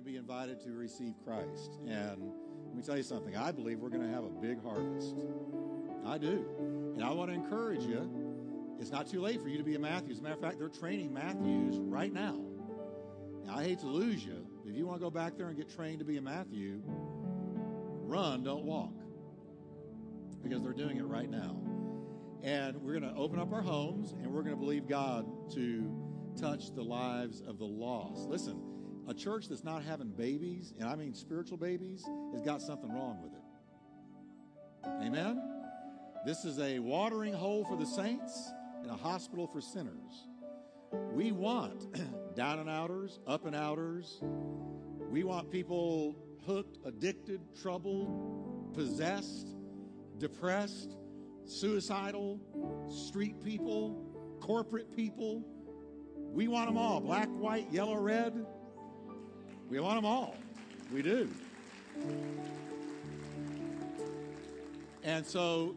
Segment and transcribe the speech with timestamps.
[0.00, 1.78] to be invited to receive Christ.
[1.86, 2.32] And
[2.66, 3.36] let me tell you something.
[3.36, 5.14] I believe we're going to have a big harvest.
[6.06, 6.46] I do.
[6.94, 8.08] And I want to encourage you.
[8.80, 10.12] It's not too late for you to be a Matthews.
[10.12, 12.40] As a matter of fact, they're training Matthews right now.
[13.44, 14.46] now I hate to lose you.
[14.66, 18.42] If you want to go back there and get trained to be a Matthew, run,
[18.42, 18.94] don't walk.
[20.42, 21.60] Because they're doing it right now.
[22.42, 25.94] And we're going to open up our homes and we're going to believe God to
[26.40, 28.30] touch the lives of the lost.
[28.30, 28.69] Listen,
[29.08, 33.20] a church that's not having babies, and I mean spiritual babies, has got something wrong
[33.22, 33.40] with it.
[35.06, 35.42] Amen?
[36.24, 40.28] This is a watering hole for the saints and a hospital for sinners.
[41.12, 41.86] We want
[42.34, 44.20] down and outers, up and outers.
[45.10, 49.54] We want people hooked, addicted, troubled, possessed,
[50.18, 50.96] depressed,
[51.44, 52.40] suicidal,
[52.88, 54.06] street people,
[54.40, 55.44] corporate people.
[56.16, 58.46] We want them all black, white, yellow, red.
[59.70, 60.36] We want them all.
[60.92, 61.30] We do.
[65.02, 65.74] And so,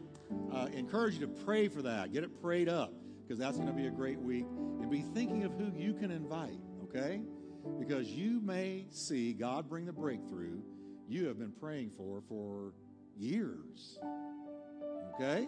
[0.52, 2.12] uh, encourage you to pray for that.
[2.12, 4.44] Get it prayed up because that's going to be a great week.
[4.80, 7.22] And be thinking of who you can invite, okay?
[7.78, 10.60] Because you may see God bring the breakthrough
[11.08, 12.72] you have been praying for for
[13.16, 13.98] years.
[15.14, 15.46] Okay?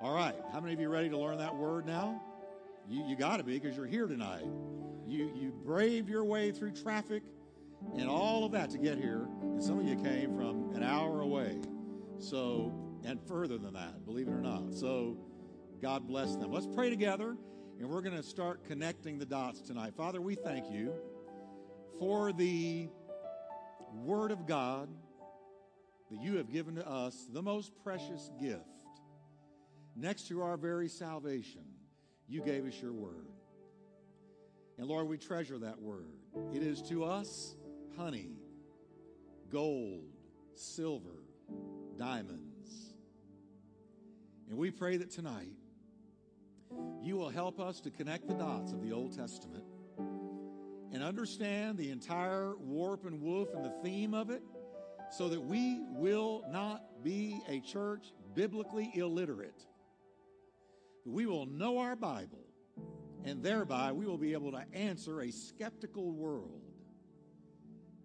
[0.00, 0.34] All right.
[0.52, 2.20] How many of you ready to learn that word now?
[2.88, 4.46] You, you got to be because you're here tonight.
[5.64, 7.22] Braved your way through traffic
[7.96, 9.26] and all of that to get here.
[9.42, 11.60] And some of you came from an hour away.
[12.18, 12.72] So,
[13.04, 14.74] and further than that, believe it or not.
[14.74, 15.16] So,
[15.80, 16.52] God bless them.
[16.52, 17.36] Let's pray together
[17.80, 19.94] and we're going to start connecting the dots tonight.
[19.96, 20.92] Father, we thank you
[21.98, 22.88] for the
[23.92, 24.88] Word of God
[26.12, 28.84] that you have given to us the most precious gift.
[29.96, 31.64] Next to our very salvation,
[32.28, 33.31] you gave us your word.
[34.82, 36.16] And Lord, we treasure that word.
[36.52, 37.54] It is to us
[37.96, 38.32] honey,
[39.48, 40.10] gold,
[40.56, 41.22] silver,
[41.96, 42.92] diamonds.
[44.48, 45.54] And we pray that tonight
[47.00, 49.62] you will help us to connect the dots of the Old Testament
[50.92, 54.42] and understand the entire warp and woof and the theme of it
[55.12, 59.64] so that we will not be a church biblically illiterate.
[61.04, 62.48] We will know our Bible,
[63.24, 66.62] and thereby we will be able to answer a skeptical world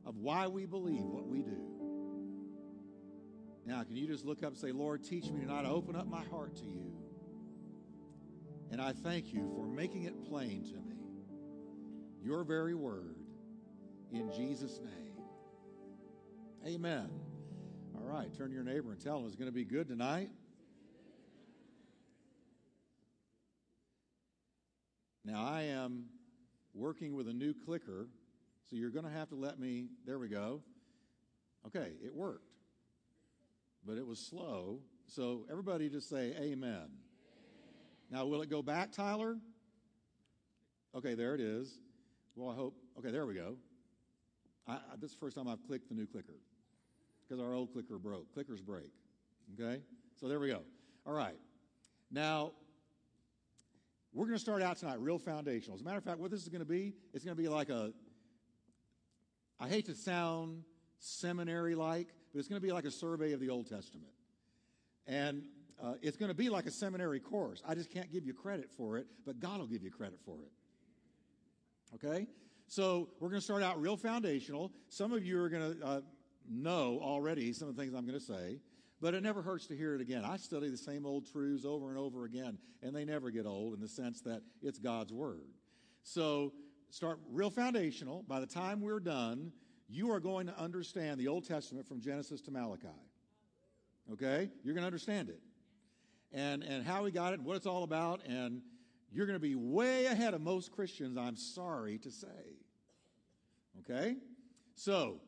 [0.05, 1.61] of why we believe what we do.
[3.65, 6.07] Now, can you just look up and say, Lord, teach me tonight to open up
[6.07, 6.93] my heart to you?
[8.71, 10.95] And I thank you for making it plain to me,
[12.23, 13.17] your very word,
[14.11, 15.13] in Jesus' name.
[16.65, 17.09] Amen.
[17.95, 20.29] All right, turn to your neighbor and tell him it's going to be good tonight.
[25.27, 26.05] Now, I am
[26.73, 28.07] working with a new clicker,
[28.63, 29.87] so you're going to have to let me.
[30.05, 30.61] There we go.
[31.65, 32.53] Okay, it worked,
[33.85, 34.79] but it was slow.
[35.05, 36.53] So, everybody just say amen.
[36.53, 36.89] amen.
[38.09, 39.37] Now, will it go back, Tyler?
[40.95, 41.77] Okay, there it is.
[42.37, 42.77] Well, I hope.
[42.97, 43.57] Okay, there we go.
[44.65, 46.39] I, I, this is the first time I've clicked the new clicker
[47.27, 48.33] because our old clicker broke.
[48.33, 48.93] Clickers break.
[49.59, 49.81] Okay?
[50.21, 50.61] So there we go.
[51.05, 51.35] All right.
[52.11, 52.53] Now,
[54.13, 55.75] we're going to start out tonight real foundational.
[55.75, 57.49] As a matter of fact, what this is going to be, it's going to be
[57.49, 57.91] like a,
[59.59, 60.63] I hate to sound
[60.99, 64.11] seminary like, but it's going to be like a survey of the Old Testament.
[65.05, 65.43] And
[65.81, 67.61] uh, it's going to be like a seminary course.
[67.67, 70.37] I just can't give you credit for it, but God will give you credit for
[70.41, 70.51] it.
[71.95, 72.27] Okay?
[72.67, 74.71] So we're going to start out real foundational.
[74.89, 76.01] Some of you are going to uh,
[76.49, 78.59] know already some of the things I'm going to say,
[79.01, 80.23] but it never hurts to hear it again.
[80.25, 83.73] I study the same old truths over and over again, and they never get old
[83.73, 85.49] in the sense that it's God's Word.
[86.03, 86.53] So
[86.89, 88.23] start real foundational.
[88.27, 89.51] By the time we're done,
[89.87, 92.87] you are going to understand the Old Testament from Genesis to Malachi.
[94.11, 94.49] Okay?
[94.63, 95.41] You're going to understand it.
[96.33, 98.61] And, and how we got it and what it's all about, and
[99.11, 102.27] you're going to be way ahead of most Christians, I'm sorry to say.
[103.79, 104.15] Okay?
[104.75, 105.21] So,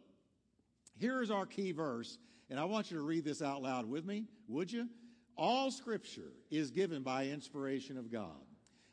[0.97, 2.17] here's our key verse,
[2.49, 4.89] and I want you to read this out loud with me, would you?
[5.37, 8.45] All scripture is given by inspiration of God,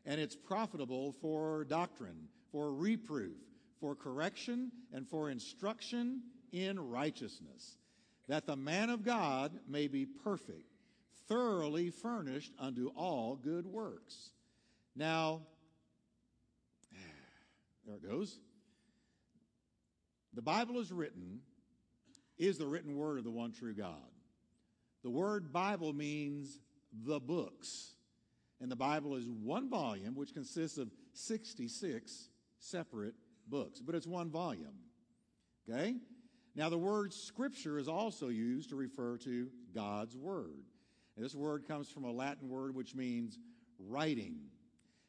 [0.04, 3.36] and it's profitable for doctrine, for reproof,
[3.80, 6.22] for correction, and for instruction
[6.52, 7.78] in righteousness,
[8.28, 10.72] that the man of God may be perfect,
[11.28, 14.30] thoroughly furnished unto all good works.
[14.94, 15.42] Now,
[17.86, 18.38] there it goes.
[20.34, 21.40] The Bible is written,
[22.38, 24.10] is the written word of the one true God.
[25.02, 26.58] The word Bible means
[26.92, 27.92] the books.
[28.60, 32.28] And the Bible is one volume which consists of 66
[32.58, 33.14] separate
[33.46, 34.78] books, but it's one volume.
[35.68, 35.96] Okay?
[36.54, 40.64] Now, the word scripture is also used to refer to God's word.
[41.14, 43.38] And this word comes from a Latin word which means
[43.78, 44.36] writing.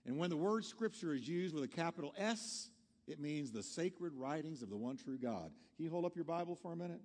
[0.05, 2.69] And when the word scripture is used with a capital S,
[3.07, 5.51] it means the sacred writings of the one true God.
[5.75, 7.01] Can you hold up your Bible for a minute?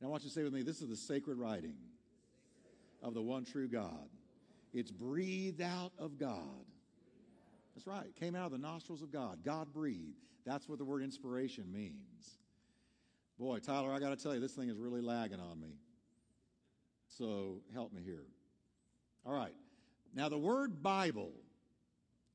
[0.00, 1.76] And I want you to say with me this is the sacred writing
[3.02, 4.08] of the one true God.
[4.72, 6.64] It's breathed out of God.
[7.74, 8.14] That's right.
[8.18, 9.38] Came out of the nostrils of God.
[9.44, 10.16] God breathed.
[10.46, 12.38] That's what the word inspiration means.
[13.38, 15.76] Boy, Tyler, I got to tell you, this thing is really lagging on me.
[17.08, 18.26] So help me here.
[19.24, 19.54] All right.
[20.14, 21.32] Now, the word Bible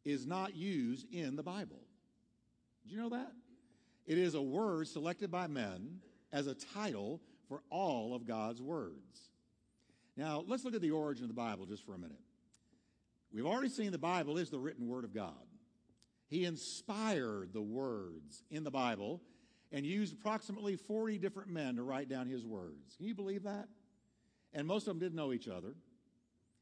[0.03, 1.81] is not used in the Bible.
[2.83, 3.31] Did you know that?
[4.05, 5.99] It is a word selected by men
[6.31, 9.29] as a title for all of God's words.
[10.17, 12.19] Now, let's look at the origin of the Bible just for a minute.
[13.33, 15.33] We've already seen the Bible is the written word of God.
[16.27, 19.21] He inspired the words in the Bible
[19.71, 22.95] and used approximately 40 different men to write down his words.
[22.97, 23.67] Can you believe that?
[24.53, 25.75] And most of them didn't know each other,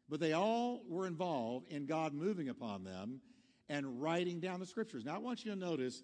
[0.10, 3.22] but they all were involved in God moving upon them
[3.70, 5.06] and writing down the scriptures.
[5.06, 6.02] Now, I want you to notice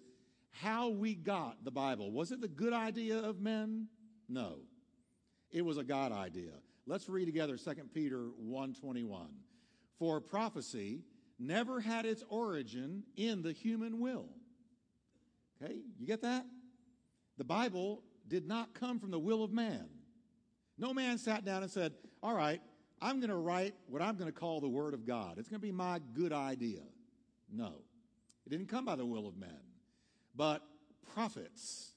[0.52, 2.12] how we got the Bible.
[2.12, 3.88] Was it the good idea of men?
[4.30, 4.60] No.
[5.50, 6.52] It was a God idea.
[6.86, 9.28] Let's read together 2 Peter 1:21.
[9.98, 11.02] For prophecy
[11.38, 14.28] never had its origin in the human will.
[15.62, 15.80] Okay?
[15.98, 16.46] You get that?
[17.36, 19.88] The Bible did not come from the will of man.
[20.78, 21.92] No man sat down and said,
[22.22, 22.60] All right,
[23.02, 25.38] I'm going to write what I'm going to call the Word of God.
[25.38, 26.82] It's going to be my good idea.
[27.52, 27.82] No,
[28.46, 29.60] it didn't come by the will of men.
[30.34, 30.62] But
[31.14, 31.92] prophets,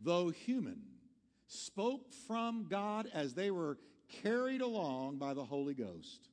[0.00, 0.82] though human,
[1.54, 3.78] spoke from God as they were
[4.22, 6.28] carried along by the Holy Ghost.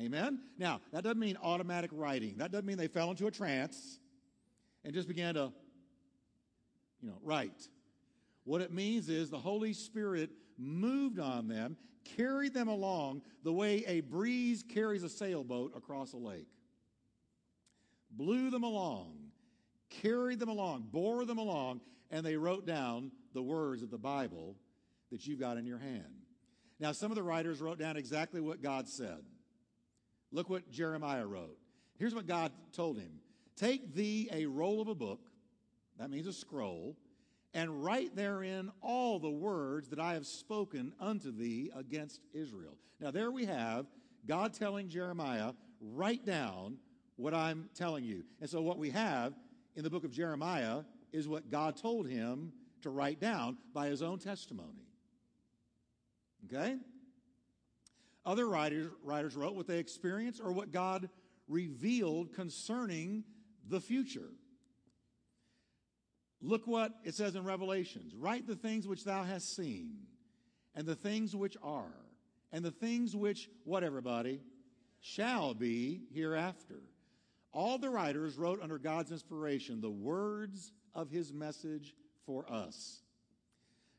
[0.00, 0.40] Amen?
[0.58, 2.38] Now, that doesn't mean automatic writing.
[2.38, 3.98] That doesn't mean they fell into a trance
[4.84, 5.52] and just began to
[7.00, 7.68] you know, write.
[8.44, 11.76] What it means is the Holy Spirit moved on them,
[12.16, 16.48] carried them along the way a breeze carries a sailboat across a lake.
[18.10, 19.16] Blew them along,
[19.90, 21.80] carried them along, bore them along,
[22.10, 24.56] and they wrote down the words of the Bible
[25.10, 26.22] that you've got in your hand.
[26.80, 29.20] Now, some of the writers wrote down exactly what God said.
[30.32, 31.58] Look what Jeremiah wrote.
[31.98, 33.20] Here's what God told him
[33.56, 35.20] Take thee a roll of a book
[35.98, 36.96] that means a scroll,
[37.54, 42.76] and write therein all the words that I have spoken unto thee against Israel.
[42.98, 43.86] Now, there we have
[44.26, 46.78] God telling Jeremiah, write down
[47.16, 48.24] what I'm telling you.
[48.40, 49.34] And so, what we have
[49.76, 50.82] in the book of Jeremiah
[51.12, 52.52] is what God told him
[52.82, 54.86] to write down by his own testimony.
[56.46, 56.76] Okay?
[58.24, 61.08] Other writers, writers wrote what they experienced or what God
[61.48, 63.24] revealed concerning
[63.68, 64.30] the future.
[66.40, 69.94] Look what it says in Revelations write the things which thou hast seen,
[70.74, 71.94] and the things which are,
[72.52, 74.40] and the things which, what everybody,
[75.00, 76.82] shall be hereafter.
[77.52, 81.94] All the writers wrote under God's inspiration the words of his message
[82.26, 83.02] for us.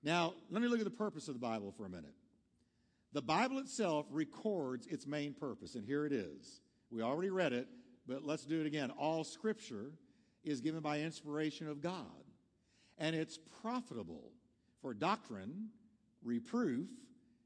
[0.04, 2.14] Now, let me look at the purpose of the Bible for a minute.
[3.14, 6.62] The Bible itself records its main purpose, and here it is.
[6.90, 7.68] We already read it,
[8.08, 8.92] but let's do it again.
[8.92, 9.92] All scripture
[10.44, 12.24] is given by inspiration of God
[12.98, 14.32] and it's profitable
[14.82, 15.70] for doctrine,
[16.24, 16.88] reproof,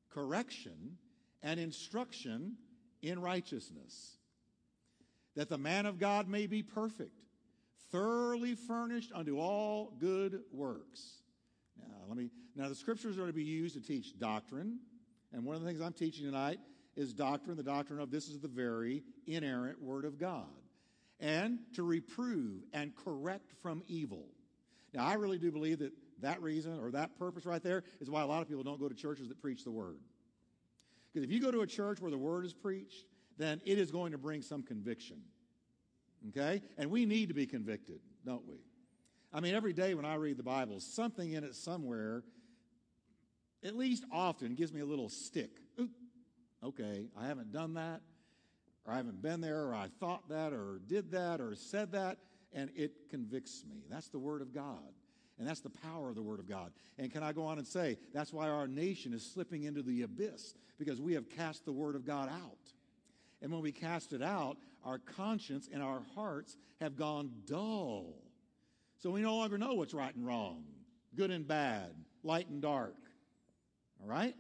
[0.10, 0.98] correction,
[1.44, 2.56] and instruction
[3.02, 4.18] in righteousness,
[5.36, 7.27] that the man of God may be perfect,
[7.92, 11.22] thoroughly furnished unto all good works.
[11.80, 14.80] Now, let me now the scriptures are to be used to teach doctrine,
[15.32, 16.60] and one of the things I'm teaching tonight
[16.96, 20.48] is doctrine, the doctrine of this is the very inerrant word of God,
[21.20, 24.26] and to reprove and correct from evil.
[24.94, 28.22] Now, I really do believe that that reason or that purpose right there is why
[28.22, 30.00] a lot of people don't go to churches that preach the word.
[31.14, 33.06] Because if you go to a church where the word is preached,
[33.38, 35.18] then it is going to bring some conviction.
[36.30, 36.62] Okay?
[36.78, 38.58] And we need to be convicted, don't we?
[39.34, 42.24] I mean, every day when I read the Bible, something in it somewhere,
[43.64, 45.52] at least often, gives me a little stick.
[45.80, 45.92] Oop,
[46.64, 48.02] okay, I haven't done that,
[48.86, 52.18] or I haven't been there, or I thought that, or did that, or said that
[52.54, 53.84] and it convicts me.
[53.90, 54.94] That's the Word of God.
[55.40, 56.72] And that's the power of the Word of God.
[56.98, 60.02] And can I go on and say, that's why our nation is slipping into the
[60.02, 62.74] abyss, because we have cast the Word of God out.
[63.42, 64.58] And when we cast it out,
[64.88, 68.16] our conscience and our hearts have gone dull.
[69.00, 70.64] So we no longer know what's right and wrong,
[71.14, 72.96] good and bad, light and dark.
[74.02, 74.34] All right?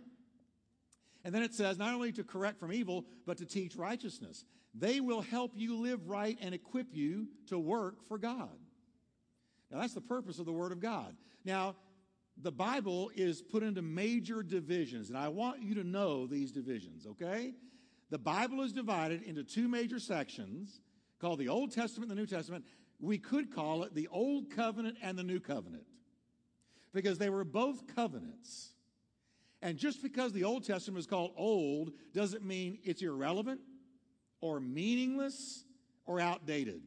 [1.26, 4.46] And then it says, not only to correct from evil, but to teach righteousness.
[4.74, 8.50] they will help you live right and equip you to work for God.
[9.72, 11.16] Now, that's the purpose of the Word of God.
[11.44, 11.76] Now,
[12.42, 17.08] the Bible is put into major divisions, and I want you to know these divisions,
[17.08, 17.54] okay?
[18.10, 20.80] The Bible is divided into two major sections
[21.20, 22.66] called the Old Testament and the New Testament.
[23.00, 25.84] We could call it the Old Covenant and the New Covenant
[26.94, 28.74] because they were both covenants.
[29.62, 33.60] And just because the Old Testament is called old doesn't mean it's irrelevant
[34.40, 35.66] or meaningless
[36.06, 36.82] or outdated.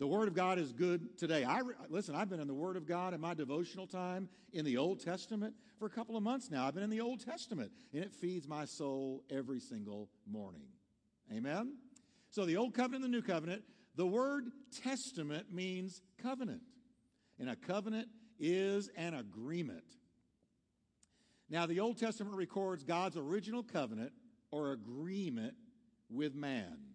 [0.00, 1.44] The Word of God is good today.
[1.44, 2.14] I listen.
[2.14, 5.54] I've been in the Word of God in my devotional time in the Old Testament
[5.78, 6.66] for a couple of months now.
[6.66, 10.68] I've been in the Old Testament, and it feeds my soul every single morning.
[11.30, 11.76] Amen.
[12.30, 13.62] So the Old Covenant and the New Covenant.
[13.96, 14.46] The word
[14.82, 16.62] testament means covenant,
[17.38, 19.84] and a covenant is an agreement.
[21.50, 24.12] Now, the Old Testament records God's original covenant
[24.50, 25.52] or agreement
[26.08, 26.89] with man.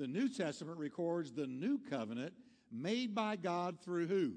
[0.00, 2.32] The New Testament records the new covenant
[2.72, 4.32] made by God through who?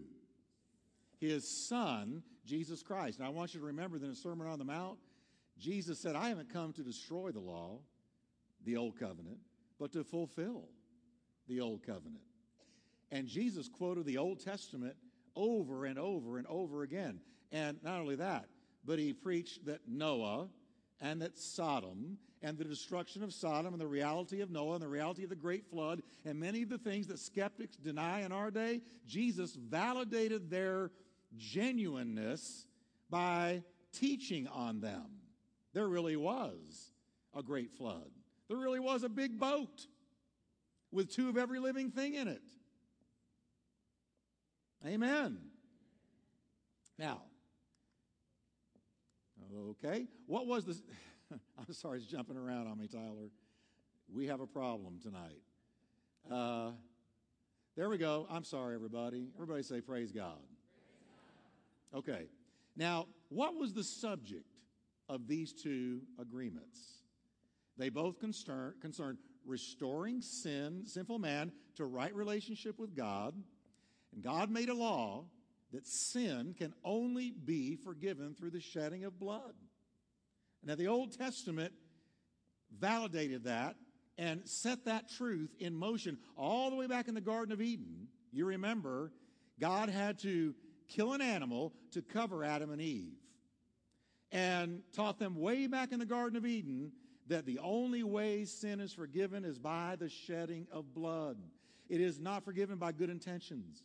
[1.22, 3.22] His Son, Jesus Christ.
[3.22, 5.00] Now, I want you to remember that in the Sermon on the Mount,
[5.58, 7.80] Jesus said, I haven't come to destroy the law,
[8.66, 9.38] the old covenant,
[9.80, 10.68] but to fulfill
[11.48, 12.26] the old covenant.
[13.14, 14.98] And Jesus quoted the Old Testament
[15.34, 17.22] over and over and over again.
[17.54, 18.50] And not only that,
[18.84, 20.50] but he preached that Noah
[21.00, 24.88] and that Sodom and the destruction of Sodom and the reality of Noah and the
[24.88, 28.52] reality of the great flood and many of the things that skeptics deny in our
[28.52, 30.92] day, Jesus validated their
[31.38, 32.66] genuineness
[33.10, 35.06] by teaching on them.
[35.74, 36.92] There really was
[37.36, 38.12] a great flood.
[38.50, 39.88] There really was a big boat
[40.92, 42.44] with two of every living thing in it.
[44.86, 45.38] Amen.
[47.00, 47.22] Now,
[49.84, 50.08] Okay.
[50.26, 50.82] What was this?
[51.68, 53.30] I'm sorry, it's jumping around on me, Tyler.
[54.14, 55.42] We have a problem tonight.
[56.30, 56.72] Uh,
[57.76, 58.28] there we go.
[58.30, 59.28] I'm sorry, everybody.
[59.36, 60.38] Everybody say, Praise God.
[61.92, 62.00] Praise God.
[62.00, 62.28] Okay.
[62.76, 64.48] Now, what was the subject
[65.10, 66.80] of these two agreements?
[67.78, 73.36] They both concern, concerned restoring sin, sinful man, to right relationship with God.
[74.14, 75.26] And God made a law
[75.72, 79.54] that sin can only be forgiven through the shedding of blood.
[80.66, 81.74] Now, the Old Testament
[82.80, 83.76] validated that
[84.18, 88.08] and set that truth in motion all the way back in the Garden of Eden.
[88.32, 89.12] You remember,
[89.60, 90.54] God had to
[90.88, 93.18] kill an animal to cover Adam and Eve
[94.32, 96.92] and taught them way back in the Garden of Eden
[97.28, 101.38] that the only way sin is forgiven is by the shedding of blood.
[101.90, 103.84] It is not forgiven by good intentions.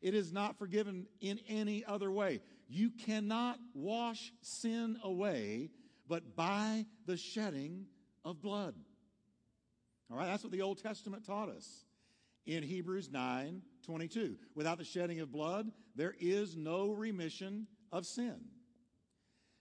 [0.00, 2.40] It is not forgiven in any other way.
[2.68, 5.70] You cannot wash sin away
[6.08, 7.86] but by the shedding
[8.24, 8.74] of blood.
[10.10, 11.84] All right, that's what the Old Testament taught us
[12.46, 14.36] in Hebrews 9 22.
[14.54, 18.36] Without the shedding of blood, there is no remission of sin.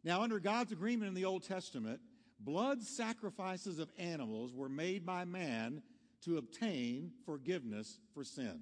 [0.03, 2.01] Now, under God's agreement in the Old Testament,
[2.39, 5.81] blood sacrifices of animals were made by man
[6.25, 8.59] to obtain forgiveness for sin.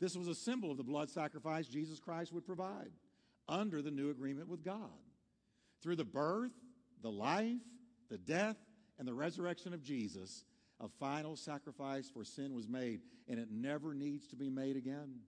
[0.00, 2.90] This was a symbol of the blood sacrifice Jesus Christ would provide
[3.48, 4.90] under the new agreement with God.
[5.82, 6.52] Through the birth,
[7.02, 7.60] the life,
[8.10, 8.56] the death,
[8.98, 10.44] and the resurrection of Jesus,
[10.80, 15.20] a final sacrifice for sin was made, and it never needs to be made again.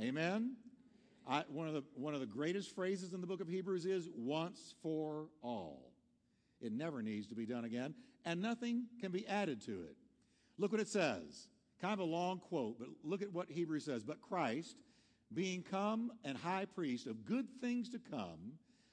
[0.00, 0.56] Amen?
[1.28, 4.08] I, one, of the, one of the greatest phrases in the book of Hebrews is
[4.14, 5.92] once for all.
[6.60, 7.94] It never needs to be done again,
[8.24, 9.96] and nothing can be added to it.
[10.58, 11.48] Look what it says.
[11.80, 14.04] Kind of a long quote, but look at what Hebrews says.
[14.04, 14.76] But Christ,
[15.32, 18.52] being come and high priest of good things to come,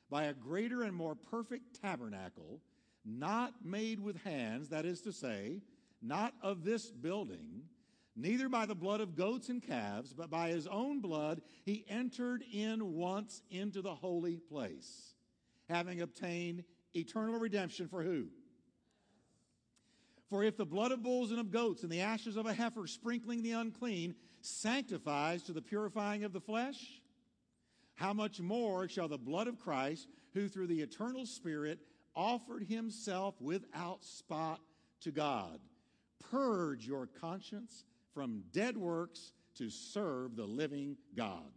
[0.09, 2.61] by a greater and more perfect tabernacle,
[3.05, 5.61] not made with hands, that is to say,
[6.01, 7.63] not of this building,
[8.15, 12.43] neither by the blood of goats and calves, but by his own blood, he entered
[12.51, 15.13] in once into the holy place,
[15.69, 18.27] having obtained eternal redemption for who?
[20.29, 22.85] For if the blood of bulls and of goats and the ashes of a heifer
[22.87, 27.01] sprinkling the unclean sanctifies to the purifying of the flesh,
[27.97, 31.79] how much more shall the blood of Christ, who through the eternal Spirit
[32.15, 34.61] offered himself without spot
[35.01, 35.59] to God,
[36.31, 41.51] purge your conscience from dead works to serve the living God?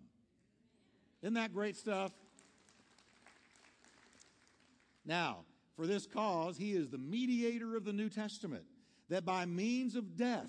[1.23, 2.11] Isn't that great stuff?
[5.05, 5.45] Now,
[5.77, 8.65] for this cause, he is the mediator of the New Testament,
[9.11, 10.49] that by means of death,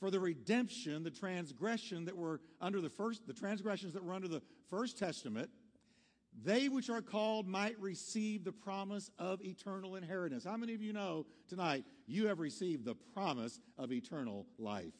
[0.00, 4.26] for the redemption, the transgression that were under the first, the transgressions that were under
[4.26, 5.50] the first testament,
[6.42, 10.44] they which are called might receive the promise of eternal inheritance.
[10.44, 14.94] How many of you know tonight you have received the promise of eternal life?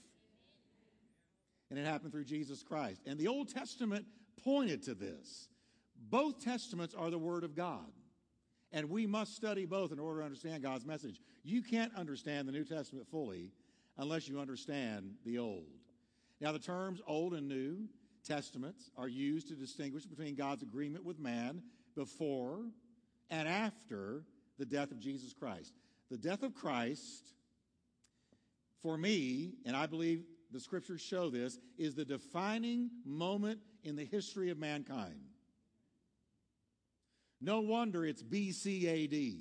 [1.70, 3.00] And it happened through Jesus Christ.
[3.06, 4.04] And the Old Testament
[4.44, 5.48] pointed to this.
[6.10, 7.90] Both Testaments are the Word of God.
[8.72, 11.18] And we must study both in order to understand God's message.
[11.44, 13.52] You can't understand the New Testament fully
[13.96, 15.64] unless you understand the Old.
[16.42, 17.88] Now, the terms Old and New
[18.24, 21.62] Testaments are used to distinguish between God's agreement with man
[21.96, 22.60] before
[23.30, 24.24] and after
[24.58, 25.72] the death of Jesus Christ.
[26.10, 27.32] The death of Christ,
[28.82, 34.04] for me, and I believe the scriptures show this, is the defining moment in the
[34.04, 35.20] history of mankind.
[37.40, 39.40] No wonder it's BCAD.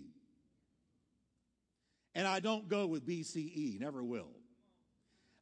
[2.15, 4.31] And I don't go with BCE, never will.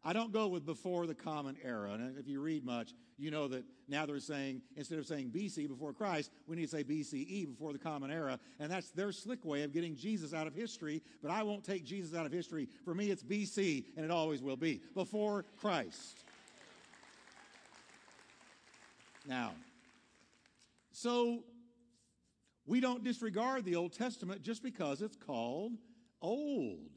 [0.03, 1.91] I don't go with before the common era.
[1.91, 5.67] And if you read much, you know that now they're saying, instead of saying BC
[5.67, 8.39] before Christ, we need to say BCE before the common era.
[8.59, 11.01] And that's their slick way of getting Jesus out of history.
[11.21, 12.69] But I won't take Jesus out of history.
[12.85, 16.23] For me, it's BC, and it always will be before Christ.
[19.27, 19.51] Now,
[20.91, 21.43] so
[22.65, 25.73] we don't disregard the Old Testament just because it's called
[26.21, 26.89] old.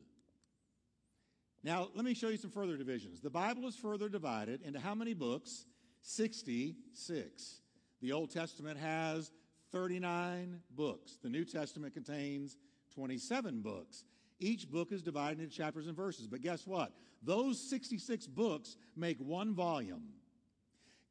[1.65, 3.21] Now, let me show you some further divisions.
[3.21, 5.67] The Bible is further divided into how many books?
[6.03, 7.61] 66.
[8.01, 9.31] The Old Testament has
[9.71, 11.19] 39 books.
[11.23, 12.57] The New Testament contains
[12.95, 14.05] 27 books.
[14.39, 16.27] Each book is divided into chapters and verses.
[16.27, 16.93] But guess what?
[17.23, 20.03] Those 66 books make one volume.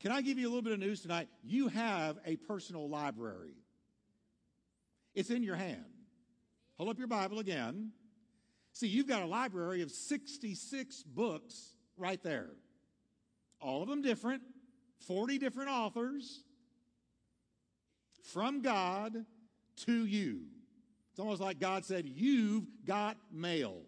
[0.01, 1.29] Can I give you a little bit of news tonight?
[1.43, 3.55] You have a personal library.
[5.13, 5.85] It's in your hand.
[6.77, 7.91] Hold up your Bible again.
[8.73, 12.49] See, you've got a library of 66 books right there.
[13.59, 14.41] All of them different,
[15.07, 16.43] 40 different authors
[18.31, 19.25] from God
[19.85, 20.41] to you.
[21.11, 23.81] It's almost like God said, You've got mail.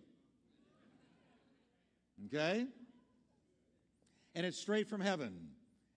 [2.28, 2.66] Okay?
[4.36, 5.50] And it's straight from heaven.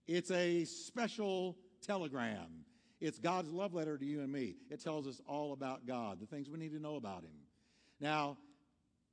[0.07, 2.63] It's a special telegram.
[2.99, 4.55] It's God's love letter to you and me.
[4.69, 7.35] It tells us all about God, the things we need to know about Him.
[7.99, 8.37] Now,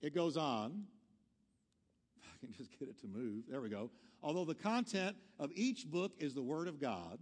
[0.00, 0.84] it goes on.
[2.44, 3.44] Can just get it to move.
[3.48, 3.90] There we go.
[4.22, 7.18] Although the content of each book is the Word of God,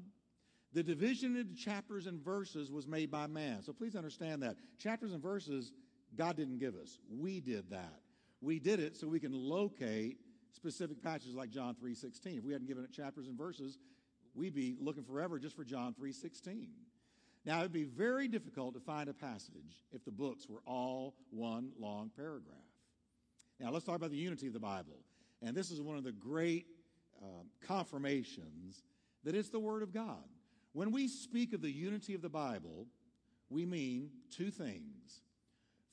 [0.73, 3.63] the division into chapters and verses was made by man.
[3.63, 4.57] So please understand that.
[4.79, 5.73] Chapters and verses,
[6.17, 6.99] God didn't give us.
[7.11, 8.01] We did that.
[8.41, 10.19] We did it so we can locate
[10.53, 12.39] specific passages like John 3.16.
[12.39, 13.79] If we hadn't given it chapters and verses,
[14.35, 16.69] we'd be looking forever just for John 3.16.
[17.45, 21.15] Now, it would be very difficult to find a passage if the books were all
[21.31, 22.57] one long paragraph.
[23.59, 25.01] Now, let's talk about the unity of the Bible.
[25.45, 26.67] And this is one of the great
[27.23, 28.83] um, confirmations
[29.25, 30.25] that it's the Word of God.
[30.73, 32.87] When we speak of the unity of the Bible,
[33.51, 35.23] we mean two things.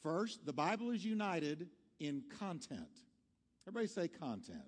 [0.01, 1.67] First, the Bible is united
[1.99, 2.87] in content.
[3.67, 4.59] Everybody say content.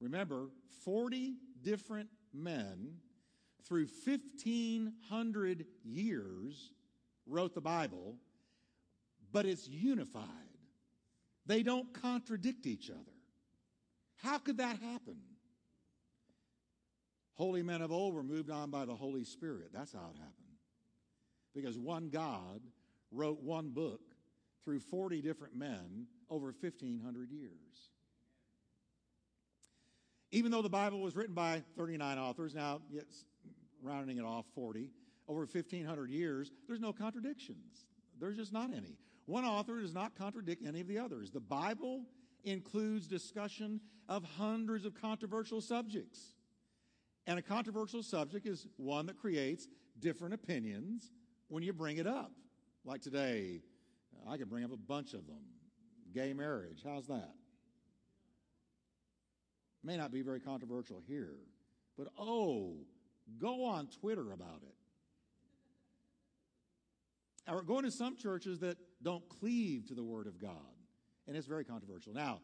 [0.00, 0.48] Remember,
[0.84, 2.96] 40 different men
[3.66, 6.72] through 1,500 years
[7.26, 8.16] wrote the Bible,
[9.32, 10.24] but it's unified.
[11.46, 13.15] They don't contradict each other.
[14.22, 15.16] How could that happen?
[17.34, 19.70] Holy men of old were moved on by the Holy Spirit.
[19.72, 20.32] That's how it happened.
[21.54, 22.60] Because one God
[23.12, 24.00] wrote one book
[24.64, 27.52] through 40 different men over 1,500 years.
[30.32, 33.24] Even though the Bible was written by 39 authors, now, yes,
[33.82, 34.90] rounding it off 40,
[35.28, 37.86] over 1,500 years, there's no contradictions.
[38.18, 38.96] There's just not any.
[39.26, 41.30] One author does not contradict any of the others.
[41.30, 42.02] The Bible
[42.44, 46.34] includes discussion of hundreds of controversial subjects.
[47.26, 49.66] And a controversial subject is one that creates
[49.98, 51.10] different opinions
[51.48, 52.32] when you bring it up.
[52.84, 53.62] Like today,
[54.28, 55.42] I could bring up a bunch of them.
[56.14, 57.34] Gay marriage, how's that?
[59.82, 61.36] May not be very controversial here,
[61.96, 62.74] but oh,
[63.38, 64.74] go on Twitter about it.
[67.52, 70.50] Or going to some churches that don't cleave to the Word of God,
[71.28, 72.12] and it's very controversial.
[72.12, 72.40] Now,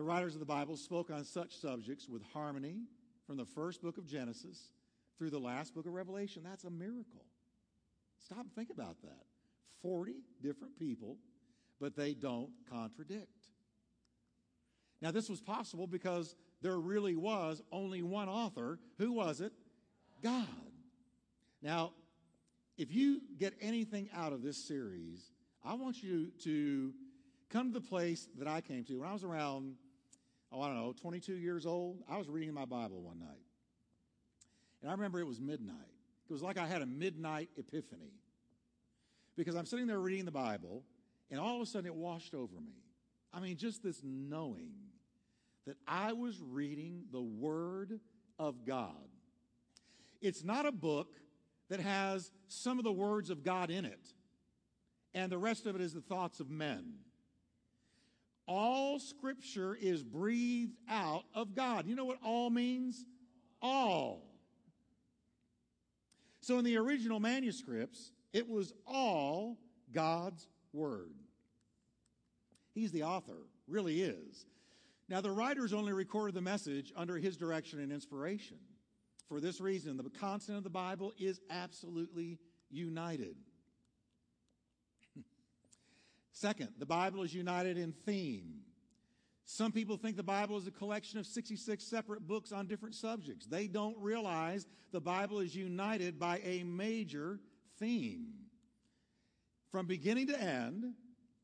[0.00, 2.84] the writers of the Bible spoke on such subjects with harmony
[3.26, 4.70] from the first book of Genesis
[5.18, 6.42] through the last book of Revelation.
[6.42, 7.26] That's a miracle.
[8.18, 9.26] Stop and think about that.
[9.82, 11.18] 40 different people,
[11.82, 13.48] but they don't contradict.
[15.02, 18.78] Now, this was possible because there really was only one author.
[18.96, 19.52] Who was it?
[20.22, 20.46] God.
[21.60, 21.92] Now,
[22.78, 25.30] if you get anything out of this series,
[25.62, 26.94] I want you to
[27.50, 29.00] come to the place that I came to.
[29.00, 29.74] When I was around,
[30.52, 33.44] oh, I don't know, 22 years old, I was reading my Bible one night.
[34.82, 35.76] And I remember it was midnight
[36.28, 38.12] It was like I had a midnight epiphany.
[39.36, 40.84] Because I'm sitting there reading the Bible,
[41.30, 42.82] and all of a sudden it washed over me.
[43.32, 44.72] I mean, just this knowing
[45.66, 48.00] that I was reading the Word
[48.38, 49.08] of God.
[50.20, 51.14] It's not a book
[51.68, 54.12] that has some of the words of God in it,
[55.14, 56.94] and the rest of it is the thoughts of men.
[58.52, 61.86] All scripture is breathed out of God.
[61.86, 63.06] You know what all means?
[63.62, 64.26] All.
[66.40, 69.56] So in the original manuscripts, it was all
[69.92, 71.14] God's Word.
[72.74, 74.46] He's the author, really is.
[75.08, 78.58] Now, the writers only recorded the message under his direction and inspiration.
[79.28, 83.36] For this reason, the content of the Bible is absolutely united.
[86.40, 88.60] Second, the Bible is united in theme.
[89.44, 93.44] Some people think the Bible is a collection of 66 separate books on different subjects.
[93.44, 97.40] They don't realize the Bible is united by a major
[97.78, 98.28] theme.
[99.70, 100.94] From beginning to end,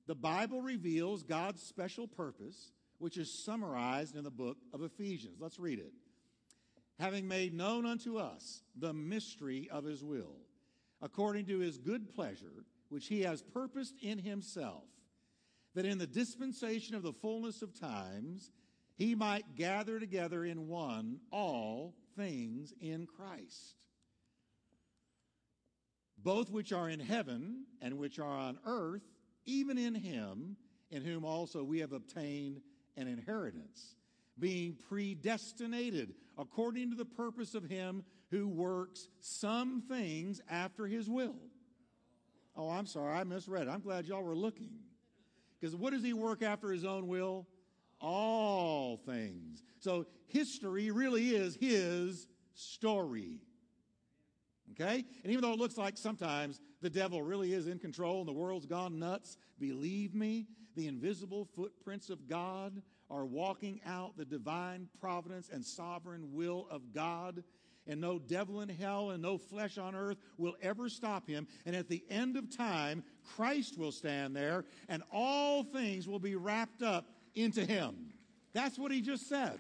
[0.07, 5.37] the Bible reveals God's special purpose, which is summarized in the book of Ephesians.
[5.39, 5.93] Let's read it.
[6.99, 10.39] Having made known unto us the mystery of his will,
[11.03, 14.85] according to his good pleasure, which he has purposed in himself
[15.75, 18.51] that in the dispensation of the fullness of times
[18.97, 23.77] he might gather together in one all things in Christ,
[26.17, 29.03] both which are in heaven and which are on earth,
[29.45, 30.57] even in him,
[30.91, 32.63] in whom also we have obtained
[32.97, 33.97] an inheritance,
[34.39, 41.37] being predestinated according to the purpose of him who works some things after his will.
[42.57, 43.69] Oh, I'm sorry, I misread.
[43.69, 44.71] I'm glad y'all were looking.
[45.61, 47.47] Because what does he work after his own will?
[48.01, 49.63] All things.
[49.79, 53.41] So history really is his story.
[54.73, 55.05] Okay?
[55.23, 58.33] And even though it looks like sometimes the devil really is in control and the
[58.33, 64.89] world's gone nuts, believe me, the invisible footprints of God are walking out the divine
[65.01, 67.43] providence and sovereign will of God
[67.87, 71.47] and no devil in hell and no flesh on earth will ever stop him.
[71.65, 73.05] And at the end of time,
[73.37, 78.13] Christ will stand there and all things will be wrapped up into him.
[78.53, 79.59] That's what he just said.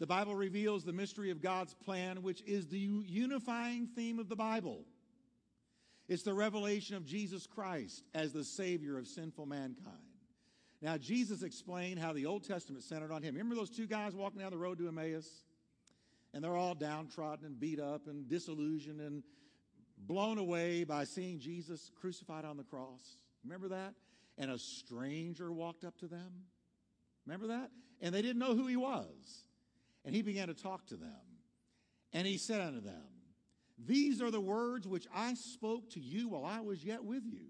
[0.00, 4.36] The Bible reveals the mystery of God's plan, which is the unifying theme of the
[4.36, 4.86] Bible.
[6.08, 10.09] It's the revelation of Jesus Christ as the Savior of sinful mankind.
[10.82, 13.34] Now, Jesus explained how the Old Testament centered on him.
[13.34, 15.28] Remember those two guys walking down the road to Emmaus?
[16.32, 19.22] And they're all downtrodden and beat up and disillusioned and
[19.98, 23.18] blown away by seeing Jesus crucified on the cross.
[23.44, 23.94] Remember that?
[24.38, 26.30] And a stranger walked up to them.
[27.26, 27.70] Remember that?
[28.00, 29.44] And they didn't know who he was.
[30.04, 31.10] And he began to talk to them.
[32.12, 33.02] And he said unto them,
[33.78, 37.48] These are the words which I spoke to you while I was yet with you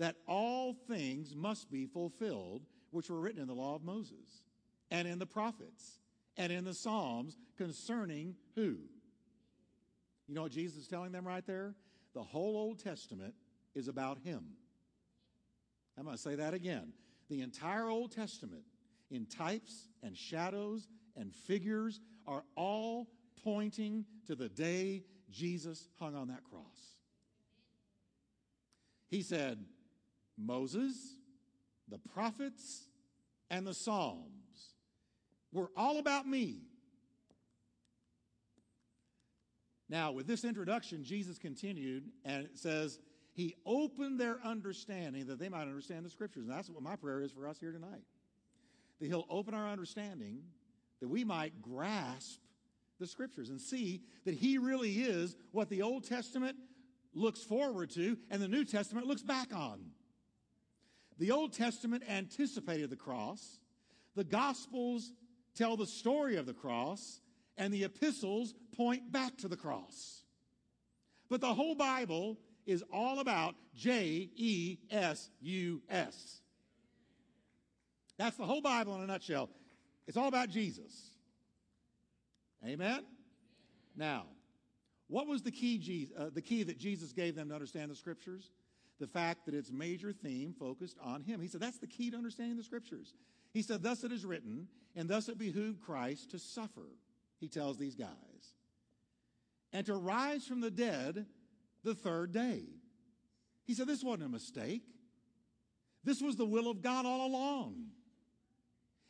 [0.00, 4.42] that all things must be fulfilled which were written in the law of Moses
[4.90, 6.00] and in the prophets
[6.38, 8.78] and in the Psalms concerning who?
[10.26, 11.74] You know what Jesus is telling them right there?
[12.14, 13.34] The whole Old Testament
[13.74, 14.42] is about him.
[15.98, 16.94] I'm going to say that again.
[17.28, 18.64] The entire Old Testament,
[19.10, 23.06] in types and shadows and figures, are all
[23.44, 26.96] pointing to the day Jesus hung on that cross.
[29.08, 29.58] He said,
[30.40, 31.16] Moses,
[31.88, 32.86] the prophets,
[33.50, 34.74] and the Psalms
[35.52, 36.62] were all about me.
[39.88, 43.00] Now, with this introduction, Jesus continued, and it says,
[43.32, 46.46] He opened their understanding that they might understand the Scriptures.
[46.46, 48.04] And that's what my prayer is for us here tonight.
[49.00, 50.42] That He'll open our understanding
[51.00, 52.38] that we might grasp
[53.00, 56.56] the Scriptures and see that He really is what the Old Testament
[57.12, 59.80] looks forward to and the New Testament looks back on.
[61.20, 63.60] The Old Testament anticipated the cross,
[64.16, 65.12] the Gospels
[65.54, 67.20] tell the story of the cross,
[67.58, 70.24] and the epistles point back to the cross.
[71.28, 76.40] But the whole Bible is all about J E S U S.
[78.16, 79.50] That's the whole Bible in a nutshell.
[80.06, 81.10] It's all about Jesus.
[82.66, 83.04] Amen?
[83.94, 84.24] Now,
[85.08, 88.50] what was the key, uh, the key that Jesus gave them to understand the scriptures?
[89.00, 91.40] The fact that its major theme focused on him.
[91.40, 93.14] He said that's the key to understanding the scriptures.
[93.52, 96.86] He said, Thus it is written, and thus it behooved Christ to suffer,
[97.40, 98.08] he tells these guys,
[99.72, 101.26] and to rise from the dead
[101.82, 102.64] the third day.
[103.64, 104.82] He said, This wasn't a mistake.
[106.04, 107.86] This was the will of God all along.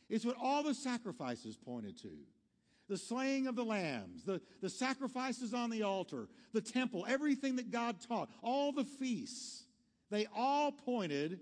[0.09, 2.11] It's what all the sacrifices pointed to.
[2.89, 7.71] the slaying of the lambs, the, the sacrifices on the altar, the temple, everything that
[7.71, 9.63] God taught, all the feasts,
[10.11, 11.39] they all pointed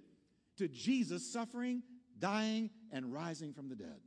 [0.57, 1.83] to Jesus suffering,
[2.19, 3.99] dying, and rising from the dead.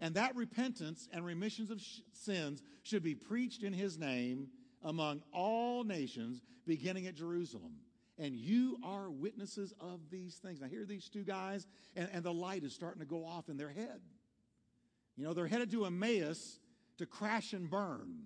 [0.00, 4.48] And that repentance and remissions of sh- sins should be preached in his name
[4.82, 7.74] among all nations, beginning at Jerusalem.
[8.16, 10.60] And you are witnesses of these things.
[10.60, 13.48] Now, here are these two guys, and, and the light is starting to go off
[13.48, 14.00] in their head.
[15.16, 16.60] You know, they're headed to Emmaus
[16.98, 18.22] to crash and burn.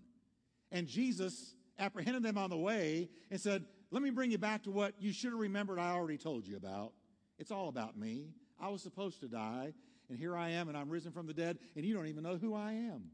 [0.70, 4.70] And Jesus apprehended them on the way and said, Let me bring you back to
[4.70, 6.94] what you should have remembered I already told you about.
[7.38, 8.30] It's all about me.
[8.58, 9.74] I was supposed to die,
[10.08, 12.38] and here I am, and I'm risen from the dead, and you don't even know
[12.38, 13.10] who I am.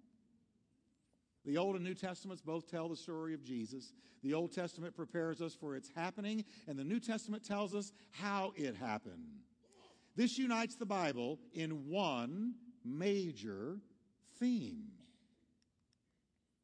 [1.45, 3.93] The Old and New Testaments both tell the story of Jesus.
[4.23, 8.53] The Old Testament prepares us for its happening, and the New Testament tells us how
[8.55, 9.27] it happened.
[10.15, 13.79] This unites the Bible in one major
[14.39, 14.85] theme.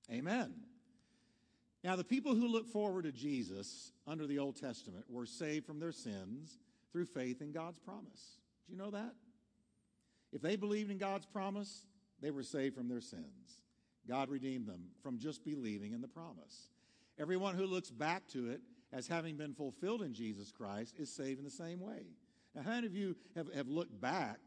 [0.08, 0.54] Amen.
[1.84, 5.78] Now, the people who look forward to Jesus under the Old Testament were saved from
[5.78, 6.58] their sins
[6.90, 8.38] through faith in God's promise.
[8.66, 9.12] Do you know that?
[10.32, 11.84] If they believed in God's promise,
[12.22, 13.60] they were saved from their sins.
[14.08, 16.70] God redeemed them from just believing in the promise.
[17.18, 21.38] Everyone who looks back to it as having been fulfilled in Jesus Christ is saved
[21.38, 22.06] in the same way.
[22.54, 24.38] Now, how many of you have, have looked back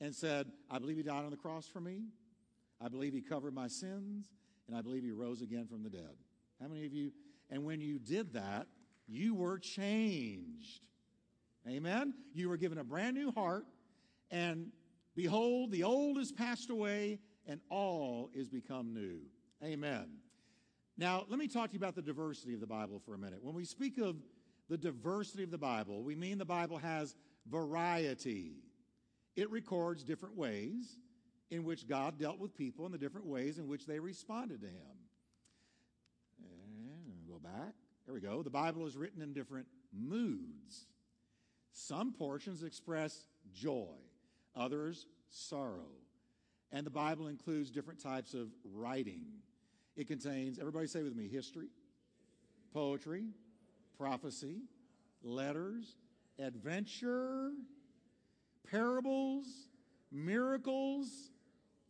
[0.00, 2.04] and said, I believe he died on the cross for me,
[2.80, 4.30] I believe he covered my sins,
[4.68, 6.16] and I believe he rose again from the dead?
[6.60, 7.12] How many of you?
[7.50, 8.66] And when you did that,
[9.06, 10.80] you were changed.
[11.68, 12.14] Amen?
[12.32, 13.66] You were given a brand new heart,
[14.30, 14.70] and
[15.14, 19.20] behold, the old is passed away, and all is become new.
[19.64, 20.06] Amen.
[20.98, 23.40] Now, let me talk to you about the diversity of the Bible for a minute.
[23.42, 24.16] When we speak of
[24.68, 27.14] the diversity of the Bible, we mean the Bible has
[27.48, 28.54] variety.
[29.36, 30.98] It records different ways
[31.50, 34.66] in which God dealt with people and the different ways in which they responded to
[34.66, 34.96] Him.
[36.42, 37.74] And go back.
[38.06, 38.42] There we go.
[38.42, 40.86] The Bible is written in different moods.
[41.72, 43.94] Some portions express joy,
[44.54, 45.90] others sorrow.
[46.72, 49.24] And the Bible includes different types of writing.
[49.96, 51.68] It contains, everybody say with me, history,
[52.72, 53.24] poetry,
[53.98, 54.62] prophecy,
[55.22, 55.96] letters,
[56.38, 57.50] adventure,
[58.70, 59.46] parables,
[60.12, 61.30] miracles,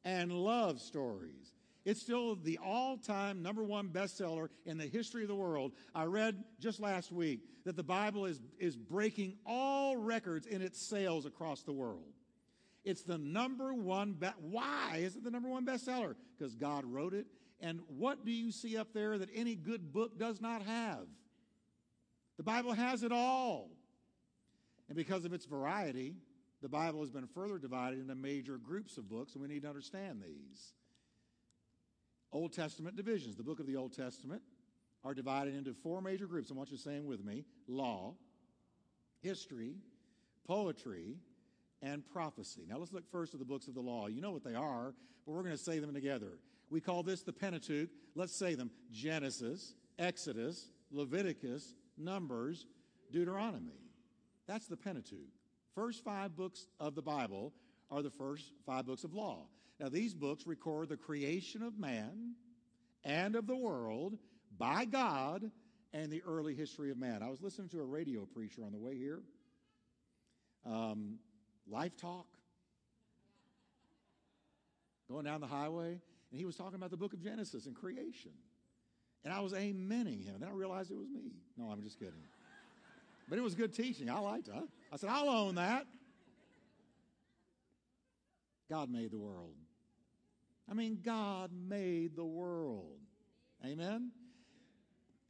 [0.05, 1.46] and love stories.
[1.87, 5.73] It's still the all time number one bestseller in the history of the world.
[5.95, 10.83] I read just last week that the Bible is, is breaking all records in its
[10.83, 12.13] sales across the world.
[12.85, 14.15] It's the number one.
[14.15, 16.17] Be- Why is it the number one bestseller?
[16.37, 17.29] Because God wrote it.
[17.61, 21.07] And what do you see up there that any good book does not have?
[22.37, 23.71] The Bible has it all.
[24.89, 26.17] And because of its variety,
[26.63, 29.69] the Bible has been further divided into major groups of books, and we need to
[29.69, 30.73] understand these.
[32.37, 33.35] Old Testament divisions.
[33.35, 34.43] The book of the Old Testament
[35.05, 36.51] are divided into four major groups.
[36.51, 38.15] I want you to say them with me law,
[39.23, 39.77] history,
[40.47, 41.17] poetry,
[41.81, 42.67] and prophecy.
[42.69, 44.09] Now let's look first at the books of the law.
[44.09, 44.95] You know what they are,
[45.25, 46.39] but we're going to say them together.
[46.69, 47.89] We call this the Pentateuch.
[48.15, 52.67] Let's say them Genesis, Exodus, Leviticus, Numbers,
[53.11, 53.81] Deuteronomy.
[54.47, 55.33] That's the Pentateuch.
[55.75, 57.55] First five books of the Bible
[57.91, 59.47] are the first five books of law.
[59.79, 62.35] Now, these books record the creation of man
[63.05, 64.17] and of the world
[64.59, 65.51] by God
[65.93, 67.23] and the early history of man.
[67.23, 69.21] I was listening to a radio preacher on the way here.
[70.65, 71.19] Um,
[71.69, 72.27] Life Talk,
[75.11, 78.33] going down the highway, and he was talking about the book of Genesis and creation.
[79.25, 80.35] And I was amening him.
[80.35, 81.33] And then I realized it was me.
[81.57, 82.15] No, I'm just kidding.
[83.29, 84.09] But it was good teaching.
[84.09, 84.55] I liked it.
[84.93, 85.85] I said, I'll own that.
[88.71, 89.55] God made the world.
[90.69, 92.99] I mean, God made the world.
[93.65, 94.11] Amen?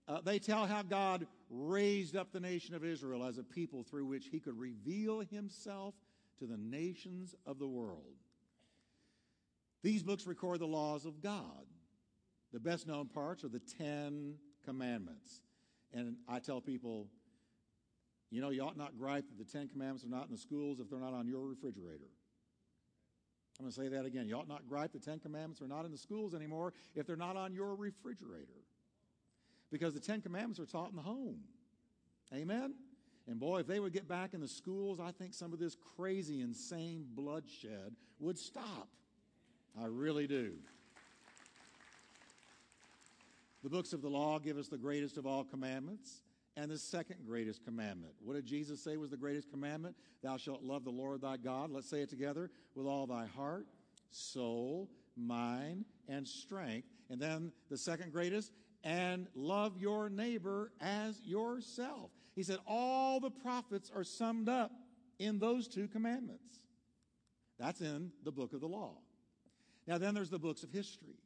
[0.09, 4.07] Uh, they tell how God raised up the nation of Israel as a people through
[4.07, 5.95] which he could reveal himself
[6.39, 8.15] to the nations of the world.
[9.83, 11.67] These books record the laws of God.
[12.53, 15.43] The best known parts are the Ten Commandments.
[15.93, 17.09] And I tell people,
[18.31, 20.81] you know, you ought not gripe that the Ten Commandments are not in the schools
[20.81, 22.11] if they're not on your refrigerator.
[23.59, 24.29] I'm going to say that again.
[24.29, 27.17] You ought not gripe the Ten Commandments are not in the schools anymore if they're
[27.17, 28.65] not on your refrigerator.
[29.71, 31.41] Because the Ten Commandments are taught in the home.
[32.35, 32.75] Amen?
[33.29, 35.77] And boy, if they would get back in the schools, I think some of this
[35.97, 38.89] crazy, insane bloodshed would stop.
[39.81, 40.53] I really do.
[43.63, 46.21] The books of the law give us the greatest of all commandments
[46.57, 48.15] and the second greatest commandment.
[48.21, 49.97] What did Jesus say was the greatest commandment?
[50.23, 51.71] Thou shalt love the Lord thy God.
[51.71, 53.67] Let's say it together with all thy heart,
[54.11, 56.89] soul, mind, and strength.
[57.11, 62.11] And then the second greatest, and love your neighbor as yourself.
[62.35, 64.71] He said all the prophets are summed up
[65.19, 66.61] in those two commandments.
[67.59, 68.93] That's in the book of the law.
[69.87, 71.17] Now, then there's the books of history.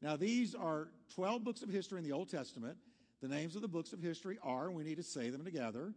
[0.00, 2.76] Now, these are 12 books of history in the Old Testament.
[3.22, 5.94] The names of the books of history are, we need to say them together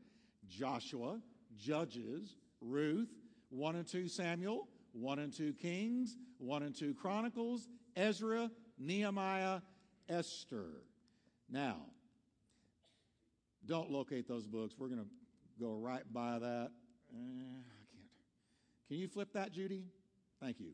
[0.47, 1.19] Joshua,
[1.57, 3.09] Judges, Ruth,
[3.49, 9.61] 1 and 2 Samuel, 1 and 2 Kings, 1 and 2 Chronicles, Ezra, Nehemiah,
[10.07, 10.83] Esther.
[11.49, 11.77] Now,
[13.65, 14.75] don't locate those books.
[14.77, 15.09] We're going to
[15.59, 16.69] go right by that.
[17.11, 18.09] Uh, I can't.
[18.87, 19.85] Can you flip that, Judy?
[20.39, 20.73] Thank you.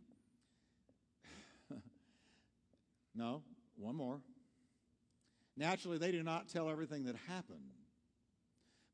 [3.15, 3.41] no,
[3.77, 4.19] one more.
[5.61, 7.59] Naturally, they do not tell everything that happened,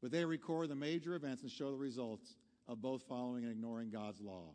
[0.01, 2.35] but they record the major events and show the results
[2.67, 4.49] of both following and ignoring God's law.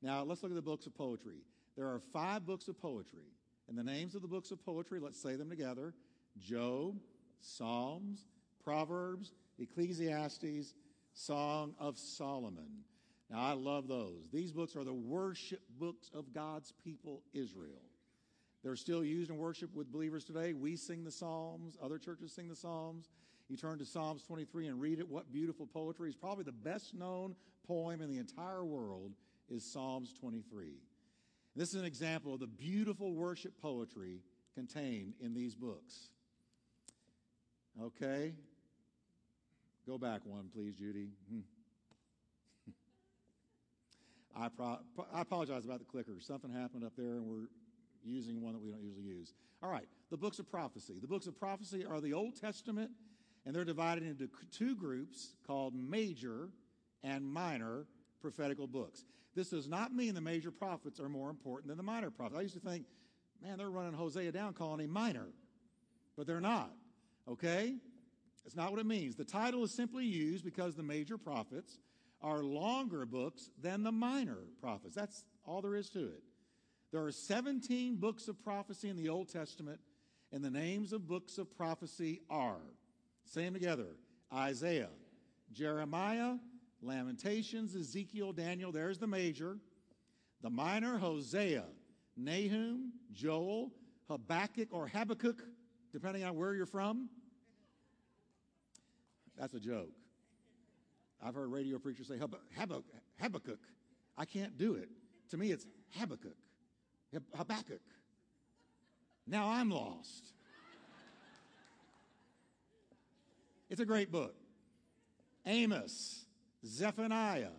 [0.00, 1.38] Now, let's look at the books of poetry.
[1.76, 3.32] There are five books of poetry.
[3.68, 5.92] And the names of the books of poetry, let's say them together
[6.38, 7.00] Job,
[7.40, 8.28] Psalms,
[8.62, 10.72] Proverbs, Ecclesiastes,
[11.14, 12.84] Song of Solomon.
[13.28, 14.30] Now, I love those.
[14.32, 17.82] These books are the worship books of God's people, Israel.
[18.66, 20.52] They're still used in worship with believers today.
[20.52, 23.10] We sing the Psalms, other churches sing the Psalms.
[23.48, 25.08] You turn to Psalms 23 and read it.
[25.08, 26.08] What beautiful poetry.
[26.08, 27.36] It's probably the best known
[27.68, 29.12] poem in the entire world
[29.48, 30.80] is Psalms 23.
[31.54, 34.18] This is an example of the beautiful worship poetry
[34.52, 36.08] contained in these books.
[37.80, 38.34] Okay?
[39.86, 41.10] Go back one, please, Judy.
[41.30, 42.72] Hmm.
[44.36, 44.80] I, pro-
[45.14, 46.14] I apologize about the clicker.
[46.18, 47.46] Something happened up there, and we're
[48.06, 49.34] using one that we don't usually use.
[49.62, 50.98] All right, the books of prophecy.
[51.00, 52.90] The books of prophecy are the Old Testament,
[53.44, 56.50] and they're divided into two groups called major
[57.02, 57.86] and minor
[58.20, 59.04] prophetical books.
[59.34, 62.38] This does not mean the major prophets are more important than the minor prophets.
[62.38, 62.86] I used to think,
[63.42, 65.28] man, they're running Hosea down calling him minor,
[66.16, 66.72] but they're not.
[67.28, 67.76] Okay?
[68.44, 69.16] That's not what it means.
[69.16, 71.78] The title is simply used because the major prophets
[72.22, 74.94] are longer books than the minor prophets.
[74.94, 76.22] That's all there is to it.
[76.92, 79.80] There are 17 books of prophecy in the Old Testament,
[80.32, 82.60] and the names of books of prophecy are,
[83.24, 83.88] say them together
[84.32, 84.90] Isaiah,
[85.52, 86.34] Jeremiah,
[86.82, 89.58] Lamentations, Ezekiel, Daniel, there's the major.
[90.42, 91.64] The minor, Hosea,
[92.16, 93.72] Nahum, Joel,
[94.08, 95.42] Habakkuk or Habakkuk,
[95.92, 97.08] depending on where you're from.
[99.38, 99.92] That's a joke.
[101.22, 103.58] I've heard radio preachers say Habakkuk.
[104.16, 104.88] I can't do it.
[105.30, 105.66] To me, it's
[105.98, 106.36] Habakkuk.
[107.34, 107.80] Habakkuk.
[109.26, 110.32] Now I'm lost.
[113.68, 114.34] It's a great book.
[115.44, 116.24] Amos,
[116.64, 117.50] Zephaniah,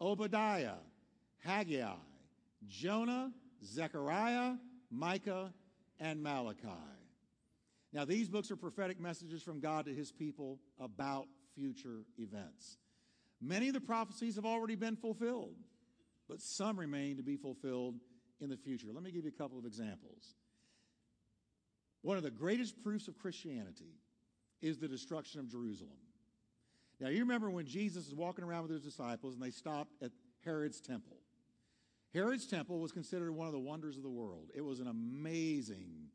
[0.00, 0.78] Obadiah,
[1.44, 1.94] Haggai,
[2.66, 3.32] Jonah,
[3.64, 4.54] Zechariah,
[4.90, 5.52] Micah,
[6.00, 6.68] and Malachi.
[7.92, 12.78] Now, these books are prophetic messages from God to his people about future events.
[13.40, 15.54] Many of the prophecies have already been fulfilled,
[16.28, 17.94] but some remain to be fulfilled
[18.40, 18.88] in the future.
[18.92, 20.34] Let me give you a couple of examples.
[22.02, 23.96] One of the greatest proofs of Christianity
[24.60, 25.98] is the destruction of Jerusalem.
[27.00, 30.12] Now, you remember when Jesus was walking around with his disciples and they stopped at
[30.44, 31.16] Herod's temple.
[32.12, 34.50] Herod's temple was considered one of the wonders of the world.
[34.54, 36.08] It was an amazing,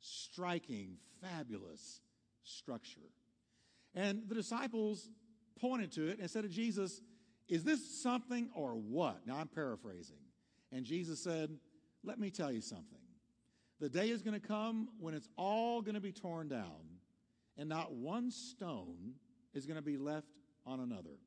[0.00, 2.00] striking, fabulous
[2.42, 3.10] structure.
[3.94, 5.10] And the disciples
[5.60, 7.02] pointed to it and said to Jesus,
[7.48, 9.26] Is this something or what?
[9.26, 10.16] Now, I'm paraphrasing.
[10.72, 11.50] And Jesus said,
[12.02, 12.98] Let me tell you something.
[13.80, 16.98] The day is going to come when it's all going to be torn down,
[17.58, 19.14] and not one stone
[19.54, 20.28] is going to be left
[20.64, 21.18] on another.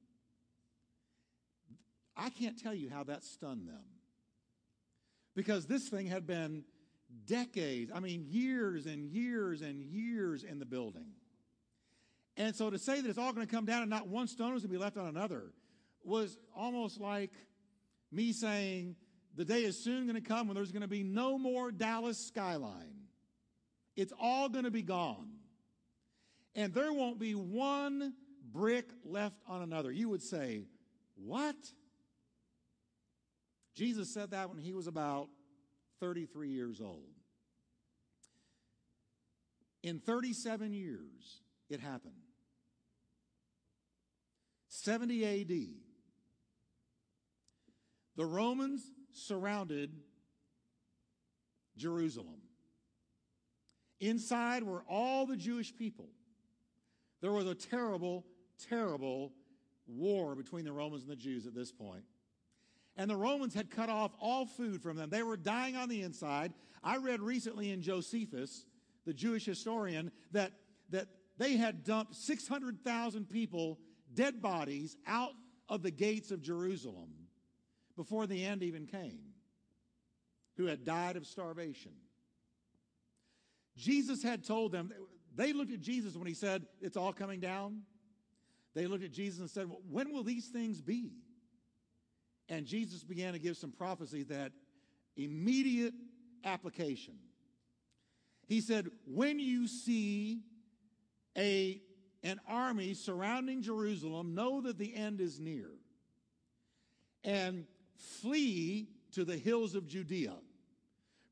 [2.17, 3.84] I can't tell you how that stunned them.
[5.36, 6.63] Because this thing had been
[7.25, 11.12] decades, I mean, years and years and years in the building.
[12.38, 14.55] And so to say that it's all going to come down and not one stone
[14.55, 15.51] is going to be left on another
[16.03, 17.31] was almost like
[18.12, 18.95] me saying
[19.35, 22.17] the day is soon going to come when there's going to be no more Dallas
[22.17, 23.07] skyline.
[23.95, 25.36] It's all going to be gone
[26.55, 28.13] and there won't be one
[28.51, 29.91] brick left on another.
[29.91, 30.63] You would say,
[31.15, 31.55] What?
[33.75, 35.27] Jesus said that when he was about
[35.99, 37.09] 33 years old.
[39.83, 42.13] In 37 years, it happened.
[44.69, 45.47] 70 AD,
[48.15, 48.81] the Romans
[49.16, 49.91] surrounded
[51.78, 52.41] Jerusalem.
[53.99, 56.09] Inside were all the Jewish people.
[57.22, 58.26] There was a terrible,
[58.70, 59.32] terrible
[59.88, 62.03] war between the Romans and the Jews at this point.
[62.97, 65.09] And the Romans had cut off all food from them.
[65.09, 66.53] They were dying on the inside.
[66.84, 68.66] I read recently in Josephus,
[69.05, 70.51] the Jewish historian, that,
[70.89, 71.07] that
[71.38, 73.80] they had dumped 600,000 people,
[74.13, 75.34] dead bodies, out
[75.68, 77.24] of the gates of Jerusalem
[77.95, 79.19] before the end even came,
[80.57, 81.91] who had died of starvation.
[83.77, 84.91] Jesus had told them,
[85.35, 87.81] they looked at Jesus when he said, It's all coming down.
[88.73, 91.11] They looked at Jesus and said, well, When will these things be?
[92.47, 94.51] And Jesus began to give some prophecy that
[95.17, 95.93] immediate
[96.43, 97.15] application.
[98.47, 100.41] He said, When you see
[101.37, 101.81] a,
[102.23, 105.69] an army surrounding Jerusalem, know that the end is near.
[107.23, 107.65] And
[107.95, 110.35] flee to the hills of Judea.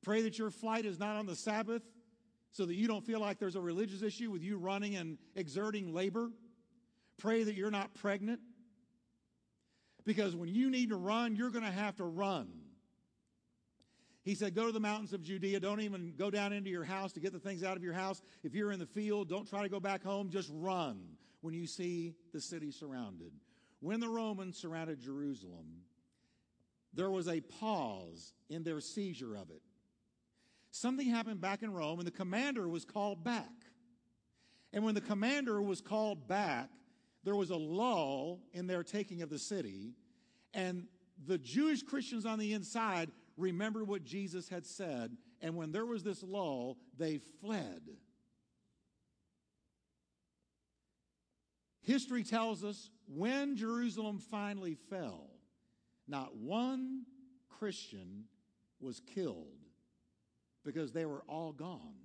[0.03, 1.83] Pray that your flight is not on the Sabbath
[2.51, 5.93] so that you don't feel like there's a religious issue with you running and exerting
[5.93, 6.29] labor.
[7.17, 8.39] Pray that you're not pregnant.
[10.05, 12.49] Because when you need to run, you're going to have to run.
[14.23, 15.59] He said, Go to the mountains of Judea.
[15.59, 18.21] Don't even go down into your house to get the things out of your house.
[18.43, 20.29] If you're in the field, don't try to go back home.
[20.29, 21.03] Just run
[21.41, 23.31] when you see the city surrounded.
[23.79, 25.65] When the Romans surrounded Jerusalem,
[26.93, 29.61] there was a pause in their seizure of it.
[30.71, 33.51] Something happened back in Rome, and the commander was called back.
[34.71, 36.69] And when the commander was called back,
[37.23, 39.93] there was a lull in their taking of the city,
[40.53, 40.87] and
[41.25, 46.03] the Jewish Christians on the inside remembered what Jesus had said, and when there was
[46.03, 47.81] this lull, they fled.
[51.81, 55.29] History tells us when Jerusalem finally fell,
[56.07, 57.03] not one
[57.49, 58.25] Christian
[58.79, 59.47] was killed
[60.63, 61.95] because they were all gone.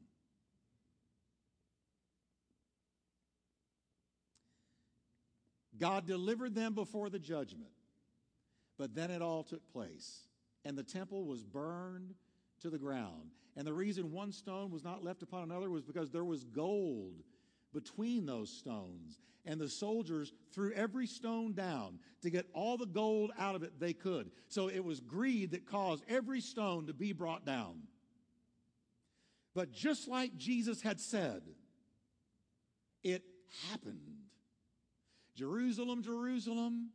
[5.78, 7.70] God delivered them before the judgment,
[8.76, 10.26] but then it all took place,
[10.64, 12.14] and the temple was burned
[12.60, 13.30] to the ground.
[13.56, 17.22] And the reason one stone was not left upon another was because there was gold
[17.72, 19.18] between those stones.
[19.44, 23.80] And the soldiers threw every stone down to get all the gold out of it
[23.80, 24.30] they could.
[24.48, 27.80] So it was greed that caused every stone to be brought down.
[29.54, 31.42] But just like Jesus had said,
[33.02, 33.22] it
[33.70, 34.18] happened.
[35.34, 36.90] Jerusalem, Jerusalem,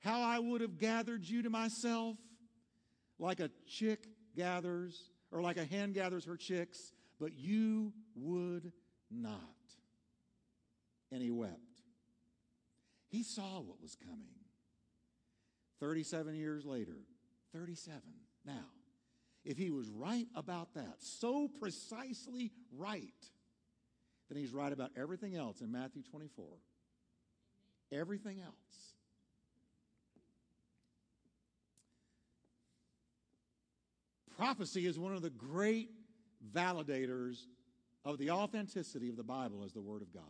[0.00, 2.16] how I would have gathered you to myself
[3.18, 4.06] like a chick
[4.36, 8.72] gathers, or like a hen gathers her chicks, but you would
[9.10, 9.59] not.
[11.12, 11.58] And he wept.
[13.08, 14.34] He saw what was coming.
[15.80, 16.96] 37 years later,
[17.52, 18.00] 37.
[18.44, 18.66] Now,
[19.44, 23.14] if he was right about that, so precisely right,
[24.28, 26.46] then he's right about everything else in Matthew 24.
[27.92, 28.54] Everything else.
[34.36, 35.90] Prophecy is one of the great
[36.54, 37.46] validators
[38.04, 40.22] of the authenticity of the Bible as the Word of God.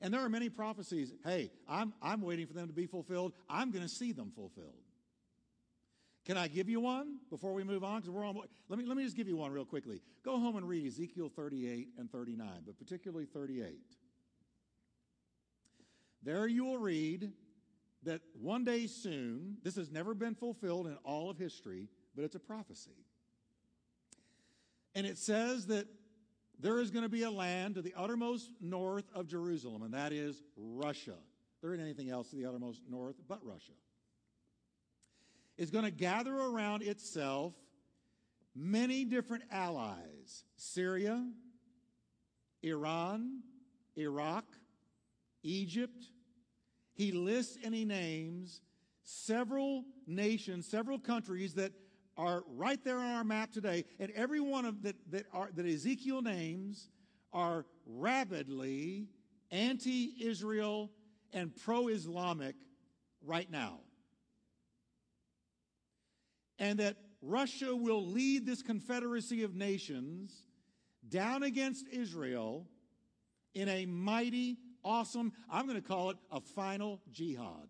[0.00, 1.12] And there are many prophecies.
[1.24, 3.32] Hey, I'm, I'm waiting for them to be fulfilled.
[3.48, 4.84] I'm going to see them fulfilled.
[6.24, 8.00] Can I give you one before we move on?
[8.00, 8.38] Because we're on.
[8.68, 10.02] Let me let me just give you one real quickly.
[10.22, 13.78] Go home and read Ezekiel 38 and 39, but particularly 38.
[16.22, 17.32] There you will read
[18.02, 22.34] that one day soon, this has never been fulfilled in all of history, but it's
[22.34, 23.06] a prophecy.
[24.94, 25.86] And it says that
[26.58, 30.12] there is going to be a land to the uttermost north of Jerusalem, and that
[30.12, 31.16] is Russia.
[31.62, 33.72] There ain't anything else to the uttermost north but Russia
[35.58, 37.52] is going to gather around itself
[38.54, 41.26] many different allies Syria,
[42.62, 43.40] Iran,
[43.96, 44.44] Iraq,
[45.42, 46.04] Egypt.
[46.94, 48.60] He lists and he names
[49.02, 51.72] several nations, several countries that
[52.18, 55.64] are right there on our map today, and every one of that that, are, that
[55.64, 56.90] Ezekiel names
[57.32, 59.08] are rabidly
[59.50, 60.90] anti-Israel
[61.32, 62.56] and pro-Islamic
[63.24, 63.80] right now
[66.58, 70.44] and that Russia will lead this confederacy of nations
[71.08, 72.66] down against Israel
[73.54, 77.68] in a mighty, awesome, I'm going to call it a final jihad.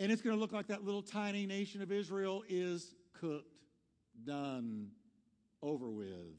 [0.00, 3.52] And it's going to look like that little tiny nation of Israel is cooked,
[4.24, 4.88] done,
[5.62, 6.38] over with,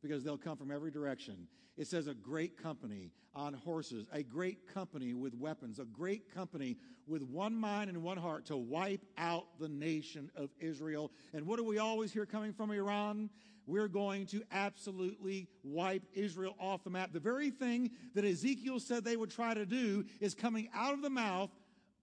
[0.00, 1.46] because they'll come from every direction.
[1.76, 6.78] It says a great company on horses, a great company with weapons, a great company
[7.06, 11.12] with one mind and one heart to wipe out the nation of Israel.
[11.34, 13.28] And what do we always hear coming from Iran?
[13.66, 17.12] We're going to absolutely wipe Israel off the map.
[17.12, 21.02] The very thing that Ezekiel said they would try to do is coming out of
[21.02, 21.50] the mouth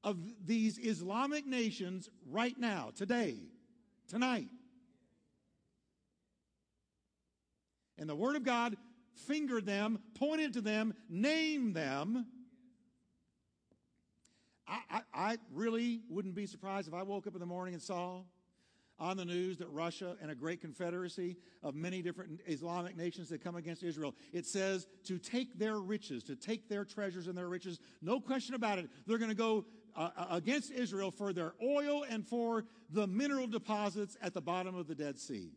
[0.04, 3.38] of these Islamic nations right now, today,
[4.08, 4.48] tonight.
[7.98, 8.78] And the Word of God
[9.28, 12.26] fingered them, pointed to them, named them.
[14.68, 17.84] I, I, I, really wouldn't be surprised if I woke up in the morning and
[17.84, 18.22] saw
[19.02, 23.44] on the news that Russia and a great confederacy of many different Islamic nations that
[23.44, 27.50] come against Israel, it says to take their riches, to take their treasures and their
[27.50, 27.80] riches.
[28.02, 28.90] No question about it.
[29.08, 29.66] They're going to go
[29.96, 34.76] uh, uh, against Israel for their oil and for the mineral deposits at the bottom
[34.76, 35.52] of the Dead Sea.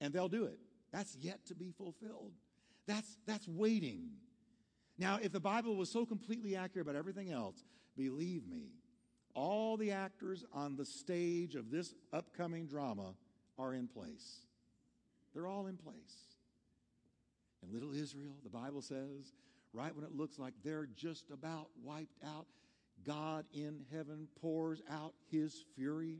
[0.00, 0.58] And they'll do it.
[0.92, 2.32] That's yet to be fulfilled.
[2.86, 4.10] That's, that's waiting.
[4.98, 7.64] Now, if the Bible was so completely accurate about everything else,
[7.96, 8.70] believe me,
[9.34, 13.14] all the actors on the stage of this upcoming drama
[13.58, 14.40] are in place.
[15.34, 15.94] They're all in place.
[17.62, 19.32] And little Israel, the Bible says,
[19.76, 22.46] right when it looks like they're just about wiped out,
[23.06, 26.16] God in heaven pours out his fury.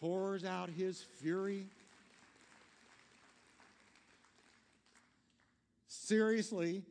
[0.00, 1.66] Pours out his fury.
[5.86, 6.82] Seriously,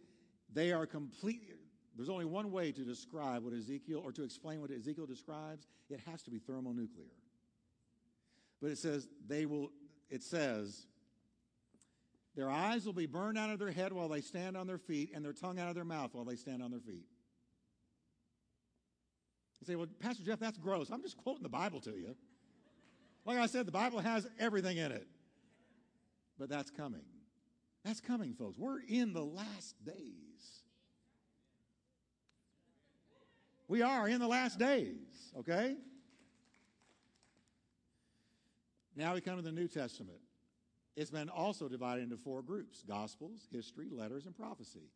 [0.54, 1.56] they are completely.
[1.98, 5.68] There's only one way to describe what Ezekiel, or to explain what Ezekiel describes.
[5.89, 7.08] It has to be thermonuclear.
[8.62, 9.72] But it says, they will,
[10.10, 10.86] it says,
[12.36, 15.11] their eyes will be burned out of their head while they stand on their feet,
[15.13, 17.05] and their tongue out of their mouth while they stand on their feet.
[19.59, 20.89] You say, well, Pastor Jeff, that's gross.
[20.89, 22.15] I'm just quoting the Bible to you.
[23.25, 25.07] Like I said, the Bible has everything in it.
[26.39, 27.03] But that's coming.
[27.86, 28.57] That's coming, folks.
[28.57, 30.63] We're in the last days.
[33.67, 35.75] We are in the last days, okay?
[38.95, 40.19] Now we come to the New Testament.
[40.96, 44.89] It's been also divided into four groups Gospels, history, letters, and prophecy.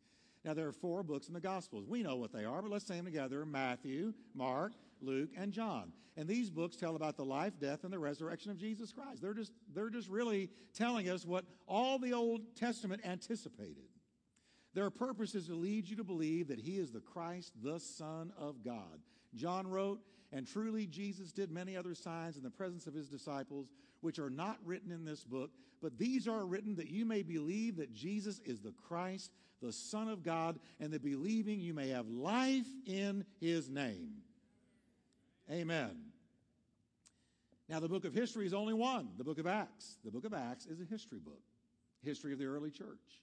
[0.44, 1.86] Now, there are four books in the Gospels.
[1.88, 5.92] We know what they are, but let's say them together Matthew, Mark, Luke, and John.
[6.16, 9.20] And these books tell about the life, death, and the resurrection of Jesus Christ.
[9.20, 13.88] They're just, they're just really telling us what all the Old Testament anticipated.
[14.72, 18.32] Their purpose is to lead you to believe that he is the Christ, the Son
[18.38, 19.00] of God.
[19.34, 20.00] John wrote,
[20.32, 23.68] and truly Jesus did many other signs in the presence of his disciples,
[24.00, 25.50] which are not written in this book,
[25.82, 29.30] but these are written that you may believe that Jesus is the Christ,
[29.62, 34.22] the Son of God, and that believing you may have life in his name.
[35.50, 35.96] Amen.
[37.68, 39.98] Now, the book of history is only one the book of Acts.
[40.04, 41.42] The book of Acts is a history book,
[42.02, 43.20] history of the early church.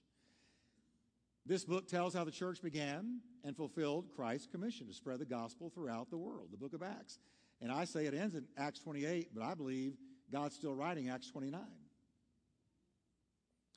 [1.46, 5.70] This book tells how the church began and fulfilled Christ's commission to spread the gospel
[5.70, 7.18] throughout the world, the book of Acts.
[7.60, 9.94] And I say it ends in Acts 28, but I believe
[10.32, 11.60] God's still writing Acts 29.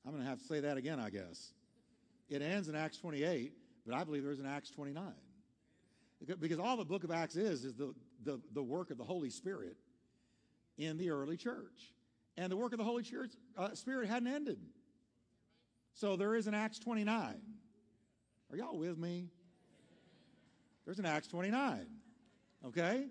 [0.06, 1.52] I'm going to have to say that again, I guess.
[2.30, 3.54] It ends in Acts 28,
[3.86, 5.04] but I believe there's an Acts 29.
[6.40, 7.94] Because all the book of Acts is, is the,
[8.24, 9.76] the, the work of the Holy Spirit
[10.78, 11.94] in the early church.
[12.38, 14.60] And the work of the Holy Church, uh, Spirit hadn't ended.
[15.94, 17.36] So there is an Acts 29.
[18.52, 19.28] Are y'all with me?
[20.86, 21.86] There's an Acts 29.
[22.66, 23.08] Okay?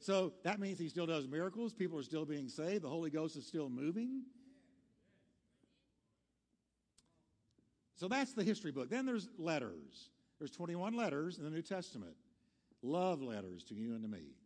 [0.00, 1.74] So that means he still does miracles.
[1.74, 2.82] People are still being saved.
[2.82, 4.22] The Holy Ghost is still moving.
[7.96, 8.88] So that's the history book.
[8.88, 10.10] Then there's letters.
[10.38, 12.14] There's 21 letters in the New Testament.
[12.80, 14.36] Love letters to you and to me.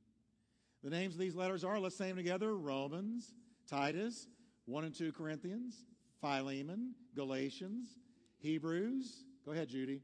[0.83, 3.35] The names of these letters are, let's say them together Romans,
[3.69, 4.27] Titus,
[4.65, 5.85] 1 and 2 Corinthians,
[6.21, 7.99] Philemon, Galatians,
[8.39, 9.25] Hebrews.
[9.45, 10.01] Go ahead, Judy.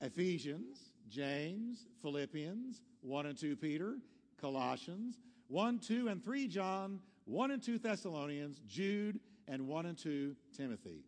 [0.00, 3.96] Ephesians, James, Philippians, 1 and 2 Peter,
[4.40, 10.36] Colossians, 1, 2, and 3 John, 1 and 2 Thessalonians, Jude, and 1 and 2
[10.56, 11.04] Timothy.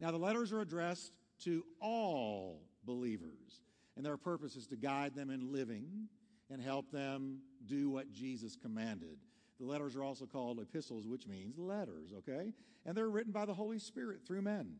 [0.00, 1.12] Now, the letters are addressed
[1.44, 3.62] to all believers,
[3.96, 6.08] and their purpose is to guide them in living
[6.50, 9.18] and help them do what Jesus commanded.
[9.58, 12.52] The letters are also called epistles, which means letters, okay?
[12.86, 14.76] And they're written by the Holy Spirit through men.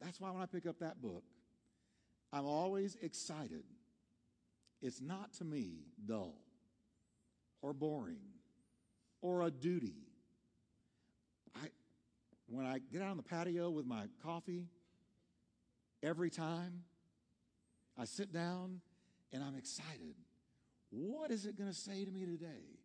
[0.00, 1.22] That's why when I pick up that book,
[2.32, 3.64] I'm always excited.
[4.82, 6.36] It's not to me dull
[7.62, 8.20] or boring
[9.20, 9.96] or a duty.
[11.56, 11.68] I,
[12.46, 14.66] when I get out on the patio with my coffee,
[16.02, 16.84] every time
[17.98, 18.80] I sit down
[19.32, 20.14] and I'm excited.
[20.90, 22.78] What is it going to say to me today?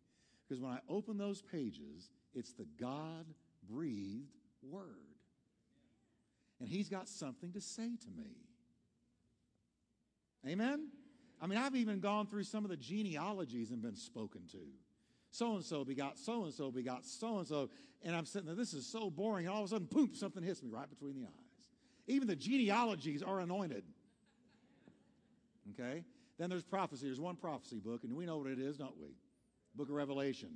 [0.46, 3.26] Because when I open those pages, it's the God
[3.68, 5.14] breathed word.
[6.60, 8.32] and He's got something to say to me.
[10.46, 10.88] Amen?
[11.40, 14.58] I mean, I've even gone through some of the genealogies and been spoken to.
[15.30, 17.70] So and so begot so and so begot so and so.
[18.02, 19.46] And I'm sitting there, this is so boring.
[19.46, 21.68] And all of a sudden, boom, something hits me right between the eyes.
[22.06, 23.82] Even the genealogies are anointed.
[25.72, 26.04] Okay?
[26.38, 27.06] Then there's prophecy.
[27.06, 29.08] There's one prophecy book, and we know what it is, don't we?
[29.74, 30.50] Book of Revelation.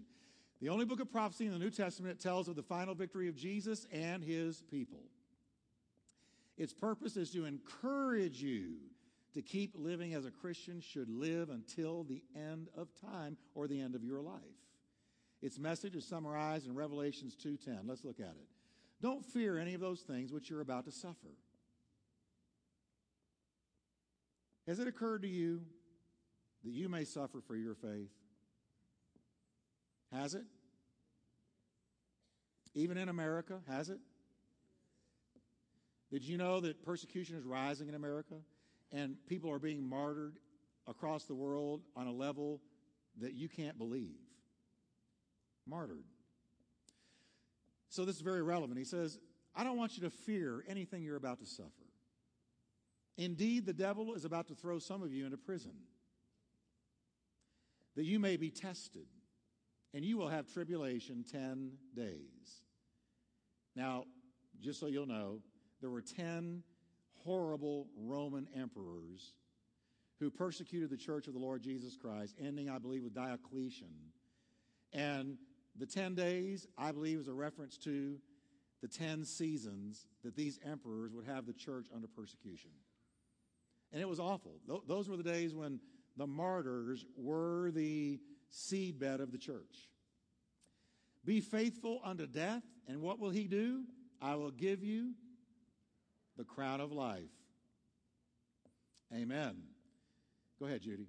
[0.60, 3.28] The only book of prophecy in the New Testament that tells of the final victory
[3.28, 5.04] of Jesus and his people.
[6.56, 8.74] Its purpose is to encourage you
[9.38, 13.80] to keep living as a Christian should live until the end of time or the
[13.80, 14.42] end of your life.
[15.40, 17.86] Its message is summarized in Revelations 2:10.
[17.86, 18.48] Let's look at it.
[19.00, 21.36] Don't fear any of those things which you're about to suffer.
[24.66, 25.64] Has it occurred to you
[26.64, 28.10] that you may suffer for your faith?
[30.10, 30.46] Has it?
[32.74, 34.00] Even in America, has it?
[36.10, 38.42] Did you know that persecution is rising in America
[38.92, 40.38] and people are being martyred
[40.86, 42.60] across the world on a level
[43.20, 44.16] that you can't believe?
[45.66, 46.04] Martyred.
[47.88, 48.78] So this is very relevant.
[48.78, 49.18] He says,
[49.54, 51.72] I don't want you to fear anything you're about to suffer.
[53.16, 55.72] Indeed, the devil is about to throw some of you into prison
[57.96, 59.06] that you may be tested,
[59.92, 62.62] and you will have tribulation 10 days.
[63.74, 64.04] Now,
[64.60, 65.40] just so you'll know,
[65.80, 66.62] there were 10
[67.24, 69.34] horrible Roman emperors
[70.20, 73.94] who persecuted the church of the Lord Jesus Christ, ending, I believe, with Diocletian.
[74.92, 75.36] And
[75.76, 78.16] the 10 days, I believe, is a reference to
[78.80, 82.70] the 10 seasons that these emperors would have the church under persecution.
[83.92, 84.56] And it was awful.
[84.86, 85.80] Those were the days when
[86.16, 88.18] the martyrs were the
[88.52, 89.88] seedbed of the church.
[91.24, 93.84] Be faithful unto death, and what will he do?
[94.20, 95.12] I will give you
[96.38, 97.28] the crown of life.
[99.12, 99.56] Amen.
[100.58, 101.08] Go ahead, Judy.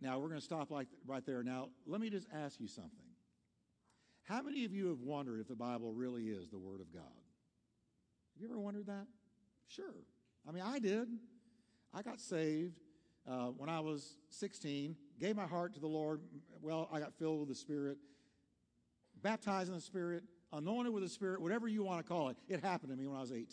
[0.00, 1.44] Now, we're going to stop like right there.
[1.44, 2.90] Now, let me just ask you something.
[4.24, 7.02] How many of you have wondered if the Bible really is the Word of God?
[8.34, 9.06] Have you ever wondered that?
[9.68, 9.94] Sure.
[10.48, 11.08] I mean, I did.
[11.94, 12.80] I got saved
[13.30, 16.20] uh, when I was 16, gave my heart to the Lord.
[16.60, 17.98] Well, I got filled with the Spirit,
[19.22, 22.36] baptized in the Spirit, anointed with the Spirit, whatever you want to call it.
[22.48, 23.46] It happened to me when I was 18.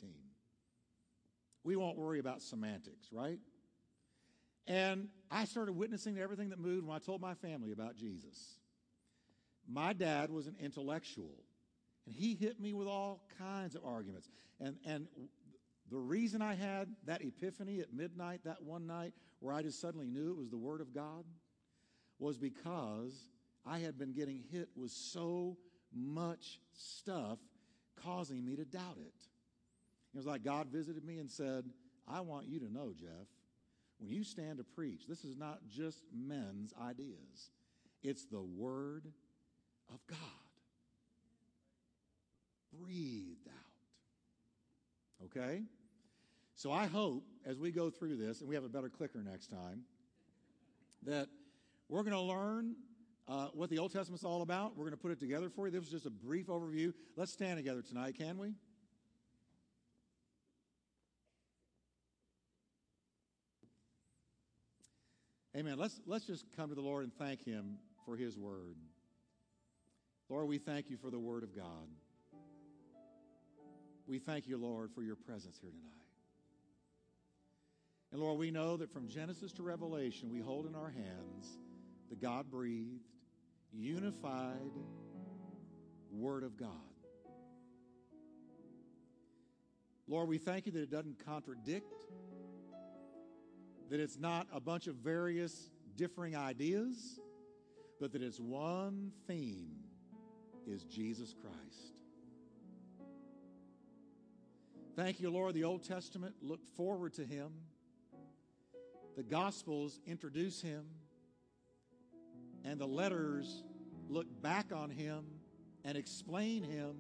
[1.64, 3.39] We won't worry about semantics, right?
[4.68, 8.58] And I started witnessing everything that moved when I told my family about Jesus.
[9.68, 11.43] My dad was an intellectual,
[12.06, 14.30] and he hit me with all kinds of arguments.
[14.60, 15.08] And, and
[15.89, 20.08] the reason I had that epiphany at midnight that one night, where I just suddenly
[20.08, 21.24] knew it was the Word of God,
[22.20, 23.30] was because
[23.66, 25.58] I had been getting hit with so
[25.94, 27.40] much stuff
[28.04, 29.14] causing me to doubt it.
[30.14, 31.66] It was like God visited me and said,
[32.08, 33.28] I want you to know, Jeff,
[34.00, 37.52] when you stand to preach, this is not just men's ideas,
[38.02, 39.06] it's the Word
[39.92, 40.18] of God
[42.82, 45.26] breathed out.
[45.26, 45.64] Okay?
[46.56, 49.48] So I hope as we go through this, and we have a better clicker next
[49.48, 49.84] time,
[51.06, 51.28] that
[51.88, 52.76] we're going to learn
[53.30, 54.76] uh, what the Old Testament's all about.
[54.76, 55.72] We're going to put it together for you.
[55.72, 56.94] This was just a brief overview.
[57.16, 58.54] Let's stand together tonight, can we?
[65.56, 65.78] Amen.
[65.78, 68.78] Let's, let's just come to the Lord and thank Him for His word.
[70.28, 71.88] Lord, we thank you for the word of God.
[74.08, 75.94] We thank you, Lord, for your presence here tonight.
[78.12, 81.58] And Lord, we know that from Genesis to Revelation, we hold in our hands
[82.10, 83.06] the God breathed,
[83.74, 84.72] unified
[86.12, 86.70] Word of God.
[90.08, 92.06] Lord, we thank you that it doesn't contradict,
[93.90, 97.20] that it's not a bunch of various differing ideas,
[98.00, 99.76] but that its one theme
[100.66, 101.94] is Jesus Christ.
[104.96, 105.54] Thank you, Lord.
[105.54, 107.52] The Old Testament looked forward to him.
[109.16, 110.86] The Gospels introduce him,
[112.64, 113.64] and the letters
[114.07, 115.26] look back on him
[115.86, 116.95] and explain him,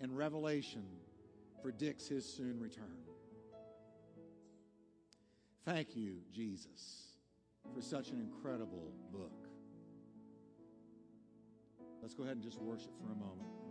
[0.00, 0.84] and Revelation
[1.62, 2.98] predicts his soon return.
[5.64, 7.16] Thank you, Jesus,
[7.74, 9.48] for such an incredible book.
[12.02, 13.63] Let's go ahead and just worship for a moment.